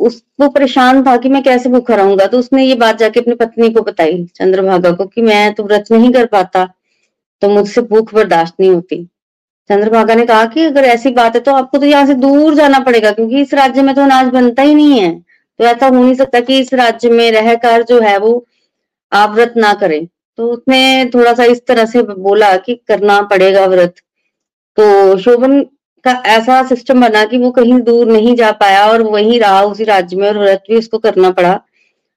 [0.00, 2.26] उसको परेशान था कि मैं कैसे भूखा रहूँगा?
[2.26, 5.84] तो उसने ये बात जाके अपनी पत्नी को बताई, चंद्रभागा को, कि मैं तो व्रत
[5.92, 6.68] नहीं कर पाता
[7.42, 9.04] तो मुझसे भूख बर्दाश्त नहीं होती।
[9.70, 12.78] चंद्रभागा ने कहा कि अगर ऐसी बात है तो आपको तो यहाँ से दूर जाना
[12.80, 15.12] पड़ेगा, क्योंकि इस राज्य में तो अनाज बनता ही नहीं है।
[15.60, 18.44] तो ऐसा हो नहीं सकता कि इस राज्य में रहकर जो है वो
[19.12, 20.06] आप व्रत ना करें।
[20.38, 23.94] तो उसने थोड़ा सा इस तरह से बोला कि करना पड़ेगा व्रत।
[24.78, 25.60] तो शोभन
[26.04, 29.84] का ऐसा सिस्टम बना कि वो कहीं दूर नहीं जा पाया और वहीं रहा उसी
[29.84, 31.52] राज्य में और व्रत भी उसको करना पड़ा।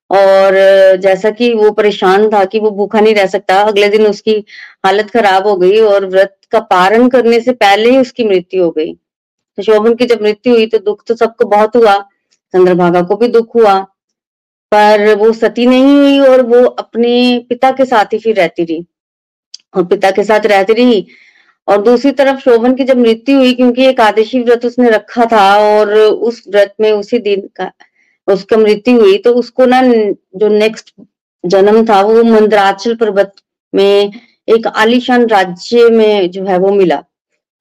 [0.10, 0.54] और
[1.02, 4.34] जैसा कि वो परेशान था कि वो भूखा नहीं रह सकता, अगले दिन उसकी
[4.86, 8.70] हालत खराब हो गई और व्रत का पारण करने से पहले ही उसकी मृत्यु हो
[8.72, 11.98] गई। तो शोभन की जब मृत्यु हुई तो दुख तो सबको बहुत हुआ,
[12.54, 13.80] चंद्रभागा को भी दुख हुआ।
[14.72, 18.86] पर वो सती नहीं हुई और वो अपने पिता के साथ ही फिर रहती रही।
[19.76, 21.06] और पिता के साथ रहती रही
[21.68, 25.94] और दूसरी तरफ़ शोभन की जब मृत्यु हुई, क्योंकि एकादशी व्रत उसने रखा था और
[25.94, 27.72] उस व्रत में उसी दिन का
[28.28, 30.94] उसका मृत्यु हुई तो उसको ना जो नेक्स्ट
[31.44, 33.34] जन्म था, वो मंदराचल पर्वत
[33.74, 34.12] में
[34.48, 37.04] एक आलिशान राज्य में जो है वो मिला।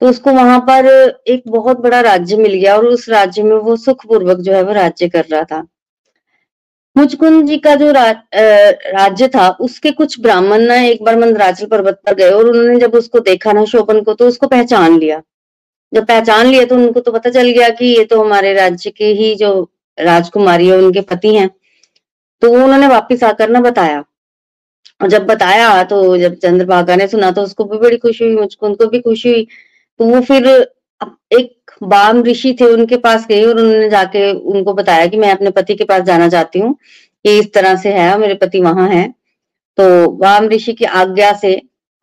[0.01, 0.87] तो उसको वहाँ पर
[1.29, 4.73] एक बहुत बड़ा राज्य मिल गया और उस राज्य में वो सुखपूर्वक जो है वो
[4.73, 5.67] राज्य कर रहा था।
[6.97, 8.11] मुचकुंद जी का जो रा,
[8.88, 12.95] राज्य था उसके कुछ ब्राह्मण ना एक बार मंदराचल पर्वत पर गए और उन्होंने जब
[12.95, 15.20] उसको देखा ना शोभन को तो उसको पहचान लिया।
[15.92, 19.07] जब पहचान लिया तो उनको तो पता चल गया कि ये तो हमारे राज्य के
[19.14, 19.51] ही जो
[19.99, 21.49] राजकुमारी है उनके पति हैं।
[22.42, 24.05] तो वो उन्होंने वापिस आकर ना बताया।
[25.01, 28.66] और जब बताया तो जब चंद्रभागा ने सुना तो उसको भी बड़ी खुशी हुई मुझको
[28.66, 29.47] उनको भी खुशी हुई।
[30.01, 30.47] तो वो फिर
[31.32, 35.51] एक बाम ऋषि थे उनके पास गए और उन्होंने जाके उनको बताया कि मैं अपने
[35.51, 36.77] पति के पास जाना चाहती हूँ
[37.25, 39.09] ये इस तरह से है मेरे पति वहाँ है।
[39.79, 39.85] तो
[40.18, 41.55] वाम ऋषि की आज्ञा से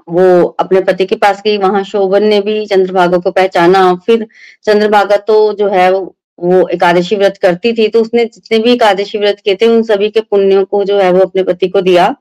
[0.08, 4.26] वो अपने पति के पास गई वहाँ शोभन ने भी चंद्रभागा को पहचाना। फिर
[4.66, 9.40] चंद्रभागा तो जो है वो एकादशी व्रत करती थी तो उसने जितने भी एकादशी व्रत
[9.46, 12.16] किए थे उन सभी के पुण्यों को जो है वो अपने पति को दिया।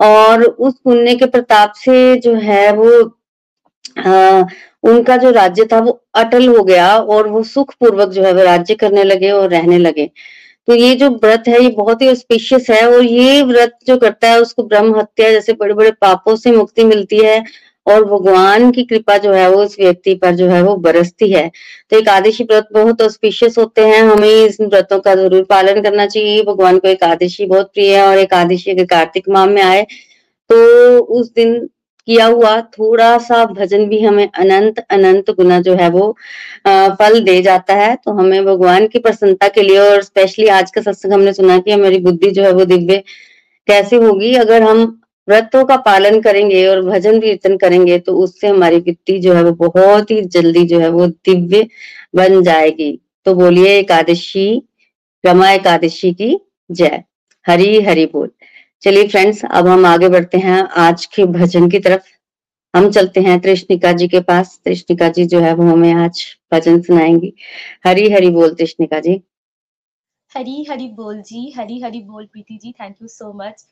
[0.00, 2.90] और उस पुण्य के प्रताप से जो है वो
[3.98, 4.42] आ,
[4.84, 8.42] उनका जो राज्य था वो अटल हो गया और वो सुख पूर्वक जो है वो
[8.44, 10.10] राज्य करने लगे और रहने लगे।
[10.68, 14.28] तो ये जो व्रत है, ये बहुत ही ऑस्पिशियस है और ये व्रत जो करता
[14.28, 17.42] है, उसको ब्रह्म हत्या जैसे बड़े बड़े पापों से मुक्ति मिलती है
[17.86, 21.50] और भगवान की कृपा जो है वो उस व्यक्ति पर जो है वो बरसती है।
[21.90, 26.42] तो एकादशी व्रत बहुत ऑस्पिशियस होते हैं। हमें इस व्रतों का ज़रूर पालन करना चाहिए।
[26.44, 29.82] भगवान को एकादशी बहुत प्रिय है और एकादशी अगर कार्तिक माह में आए
[30.50, 31.56] तो उस दिन
[32.08, 36.10] किया हुआ थोड़ा सा भजन भी हमें अनंत अनंत गुना जो है वो
[36.66, 40.80] फल दे जाता है। तो हमें भगवान की प्रसन्नता के लिए और स्पेशली आज का
[40.82, 43.02] सत्संग हमने सुना कि हमारी बुद्धि जो है वो दिव्य
[43.68, 44.80] कैसे होगी। अगर हम
[45.28, 49.68] व्रतों का पालन करेंगे और भजन कीर्तन करेंगे तो उससे हमारी बुद्धि जो है वो
[49.68, 51.66] बहुत ही जल्दी जो है वो दिव्य
[52.16, 52.90] बन जाएगी।
[53.26, 54.62] तो बोलिए एकादशी,
[55.24, 56.36] रमा एकादशी की
[56.70, 57.02] जय।
[57.46, 58.30] हरी हरि बोल।
[58.82, 62.02] चलिए फ्रेंड्स अब हम आगे बढ़ते हैं आज के भजन की तरफ़।
[62.76, 66.24] हम चलते हैं कृष्णिका जी के पास। त्रिष्णिका जी जो है वो हमें आज
[66.54, 67.34] भजन सुनाएँगी।
[67.86, 69.22] हरी हरी बोल कृष्णिका जी।
[70.36, 73.66] हरी हरी बोल जी, हरी हरी बोल Preeti ji thank you so much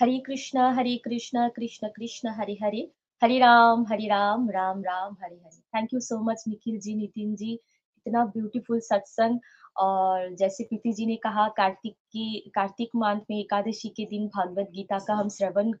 [0.00, 2.90] Hare Krishna Hare Krishna, Krishna Krishna, Hare Hare.
[3.22, 5.60] Hare Ram Hare Ram Ram Ram, Hare Hare.
[5.74, 7.52] Thank you so much Nikhil ji, Nitin ji.
[8.06, 9.38] इतना ब्यूटीफुल सत्संग।
[9.76, 14.68] और जैसे प्रीति जी ने कहा, कार्तिक की, कार्तिक मांथ में एकादशी के दिन भागवत
[14.74, 15.72] गीता का हम श्रवण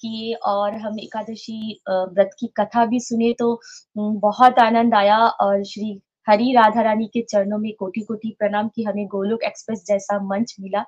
[0.00, 3.60] किए और हम एकादशी व्रत की कथा भी सुने तो
[3.98, 8.82] बहुत आनंद आया और श्री हरी राधा रानी के चरणों में कोटि कोटि प्रणाम की
[8.82, 10.84] हमें गोलोक एक्सप्रेस जैसा मंच मिला।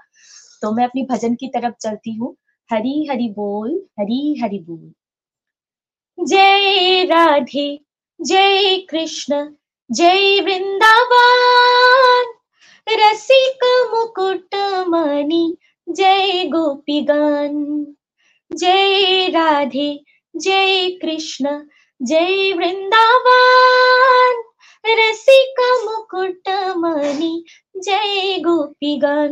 [0.62, 2.34] तो मैं अपनी भजन की तरफ़ चलती हूँ।
[2.70, 3.70] हरी, हरि बोल,
[4.00, 4.92] हरी, हरि बोल।
[6.18, 7.80] जय राधे,
[8.20, 9.46] जय कृष्ण,
[9.90, 12.32] जय वृंदावन।
[12.88, 14.54] रसिक मुकुट
[14.88, 15.56] मणि,
[15.88, 17.84] जय गोपीगण
[18.52, 20.04] जय राधे,
[20.36, 21.60] जय कृष्ण,
[22.02, 24.42] जय वृंदावन।
[24.86, 27.44] रसिक मुकुट मणि,
[27.76, 29.30] जय गोपीगण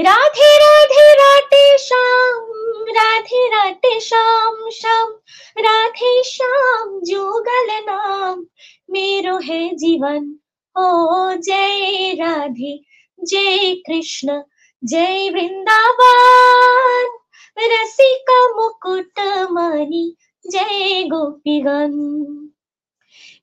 [0.00, 2.52] राधे राधे राधे श्याम,
[2.88, 5.12] राधे राधे श्याम श्याम,
[5.58, 8.46] राधे श्याम जुगल नाम,
[8.90, 10.38] मेरो है जीवन।
[10.78, 12.84] ओ जय राधे,
[13.20, 14.42] जय कृष्ण,
[14.84, 17.18] जय वृंदावन।
[17.58, 20.16] रसिका मुकुट मणि,
[20.50, 21.90] जय गोपीगण।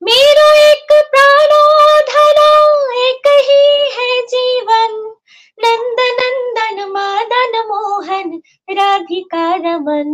[0.03, 2.55] मेरो एक प्राणो धरा
[3.07, 5.15] एक ही है जीवन।
[5.59, 10.07] नंद नंदन मदन मोहन, राधिका रमन।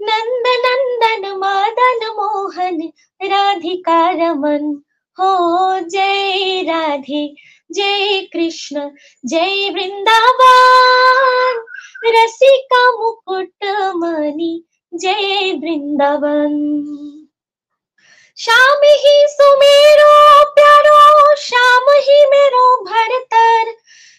[0.00, 2.92] नंद नंदन मदन मोहन,
[3.22, 4.82] राधिका रमन।
[5.20, 7.34] हो जय राधे,
[7.72, 8.90] जय कृष्ण,
[9.26, 11.64] जय वृंदावन।
[12.06, 16.70] रसिका मुकुट मणि, जय वृंदावन।
[18.38, 23.74] श्याम ही सुमेरो, प्यारो, श्याम ही मेरो भरतर।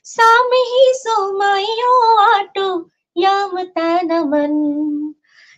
[0.06, 5.14] शाम ही सोमायो, आटो याम तन मन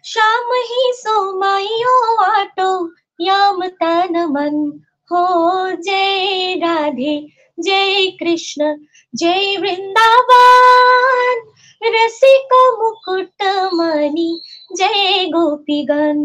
[0.05, 7.27] श्याम ही सोमायो, आटो याम तन मन हो, जय राधे,
[7.59, 8.75] जय कृष्ण,
[9.15, 11.53] जय वृंदावन।
[11.83, 13.43] रसिक मुकुट
[13.73, 14.41] मणि,
[14.77, 16.17] जय गोपीगण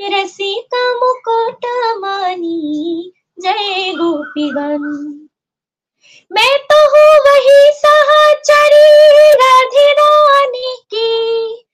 [0.00, 1.66] रसिक मुकुट
[1.98, 4.78] मणि, जय गोपीगण
[6.32, 11.64] मैं तो हूँ वही सहचरी राधे रानी की।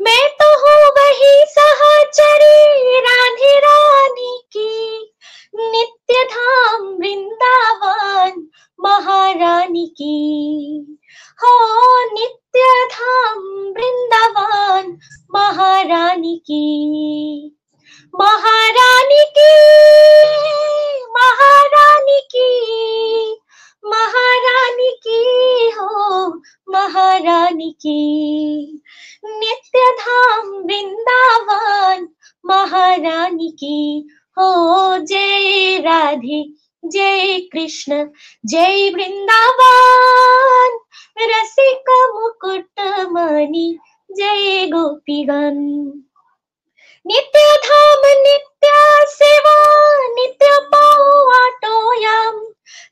[0.00, 5.09] मैं तो हूँ वही सहचरी राधे रानी की।
[5.54, 8.46] नित्य धाम वृंदावन
[8.78, 10.98] महारानी की
[11.38, 11.54] हो
[12.12, 13.42] नित्य धाम
[13.76, 14.96] वृंदावन
[15.34, 17.56] महारानी की
[18.14, 19.50] महारानी की
[21.16, 22.48] महारानी की
[23.84, 26.28] महारानी की हो
[26.68, 28.82] महारानी की
[29.24, 32.08] नित्य धाम वृंदावन
[32.44, 34.08] महारानी की
[34.38, 36.52] हो जय राधे,
[36.84, 38.08] जय कृष्ण,
[38.46, 40.78] जय वृंदावन।
[41.20, 43.78] रसिक मुकुट मणि,
[44.16, 45.54] जय गोपीगण।
[47.06, 48.68] नित्य धाम नित्य
[49.06, 49.54] सेवा,
[50.06, 52.40] नित्य पाटोयाम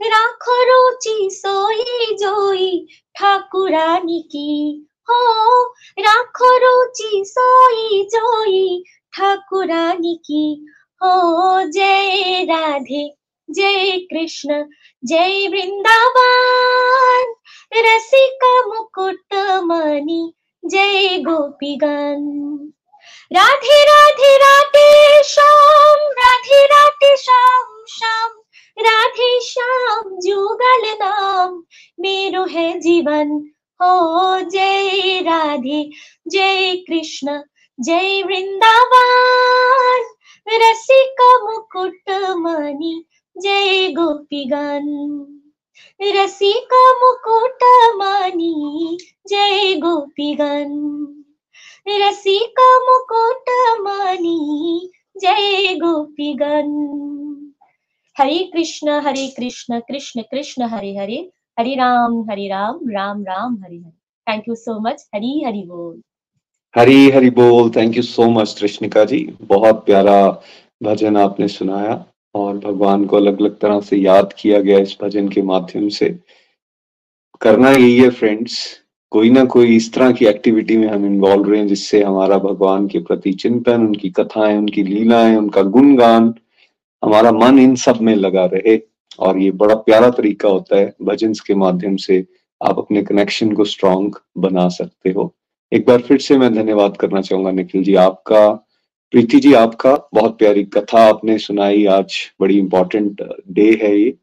[0.02, 2.86] राखो रुचि सोई जोई
[3.16, 5.62] ठाकुरानी की। हो,
[5.98, 8.84] राखो रुचि सोई जोई
[9.16, 10.66] ठाकुरानी की।
[11.02, 13.14] हो, जय राधे,
[13.50, 14.64] जय कृष्ण,
[15.04, 17.34] जय वृंदावन।
[17.76, 19.34] रसिक मुकुट
[19.64, 20.32] मणि,
[20.64, 22.38] जय गोपीगण
[23.32, 28.30] राधे राधे राधे श्याम, राधे राधे श्याम श्याम,
[28.78, 31.62] राधे श्याम, जुगल नाम,
[32.00, 33.30] मेरो है जीवन।
[33.82, 35.90] हो, जय राधे,
[36.28, 37.40] जय कृष्ण
[37.80, 40.04] जय वृंदावन,
[40.48, 43.04] रसिक मुकुट मणि,
[43.38, 44.82] जय गोपीगण।
[46.02, 47.58] रसिक मुकुट
[47.94, 48.98] मणि,
[49.28, 50.66] जय गोपीगण।
[51.88, 56.66] रसिक मुकुट मणि, जय गोपीगण।
[58.18, 61.30] Hare Krishna Hare Krishna Krishna Krishna, Hare Hare.
[61.58, 64.32] Hare Ram Hare Ram Ram Ram, Hare Hare.
[64.32, 66.02] Thank you so much Hari Hari बोल।
[66.76, 70.42] हरी हरी बोल। थैंक यू सो मच कृष्णिका जी बहुत प्यारा
[70.82, 72.04] भजन आपने सुनाया
[72.34, 76.18] और भगवान को अलग अलग तरह से याद किया गया इस भजन के माध्यम से।
[77.40, 81.60] करना यही है फ्रेंड्स कोई ना कोई इस तरह की एक्टिविटी में हम इन्वॉल्व रहे
[81.60, 86.34] हैं जिससे हमारा भगवान के प्रति चिंतन, उनकी कथाएँ, उनकी लीलाएँ, उनका गुणगान,
[87.04, 88.80] हमारा मन इन सब में लगा रहे।
[89.18, 92.26] और ये बड़ा प्यारा तरीका होता है, भजन के माध्यम से
[92.64, 95.34] आप अपने कनेक्शन को स्ट्रॉन्ग बना सकते हो।
[95.72, 98.50] एक बार फिर से मैं धन्यवाद करना चाहूँगा निखिल जी आपका,
[99.10, 104.14] प्रीति जी आपका, बहुत प्यारी कथा आपने सुनाई, आज बड़ी इंपॉर्टेंट डे है ये।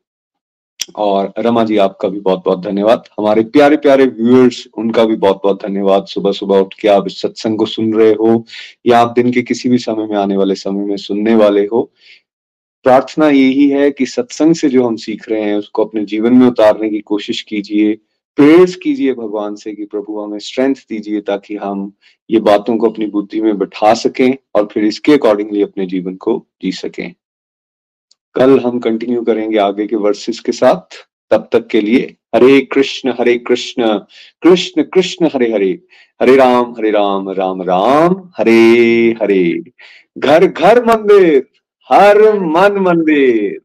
[0.96, 5.42] और रमा जी आपका भी बहुत बहुत धन्यवाद। हमारे प्यारे प्यारे व्यूअर्स उनका भी बहुत
[5.44, 8.46] बहुत धन्यवाद। सुबह सुबह उठ के आप इस सत्संग को सुन रहे हो,
[8.88, 11.92] या आप दिन के किसी भी समय में आने वाले समय में सुनने वाले हो।
[12.84, 16.48] प्रार्थना यही है कि सत्संग से जो हम सीख रहे हैं, उसको अपने जीवन में
[16.48, 17.98] उतारने की कोशिश कीजिए।
[18.36, 21.94] प्रेयर्स कीजिए भगवान से कि प्रभु हमें स्ट्रेंथ दीजिए ताकि हम
[22.30, 26.48] ये बातों को अपनी बुद्धि में बैठा सकें और फिर इसके अकॉर्डिंगली अपने जीवन को
[26.62, 27.14] जी सकें।
[28.36, 30.96] कल हम कंटिन्यू करेंगे आगे के वर्सेस के साथ।
[31.32, 33.98] तब तक के लिए हरे कृष्ण हरे कृष्ण
[34.42, 35.82] कृष्ण कृष्ण, हरे हरे।
[36.22, 39.64] हरे राम हरे राम राम राम, हरे हरे।
[40.18, 41.48] घर घर मंदिर,
[41.92, 43.65] हर मन मंदिर।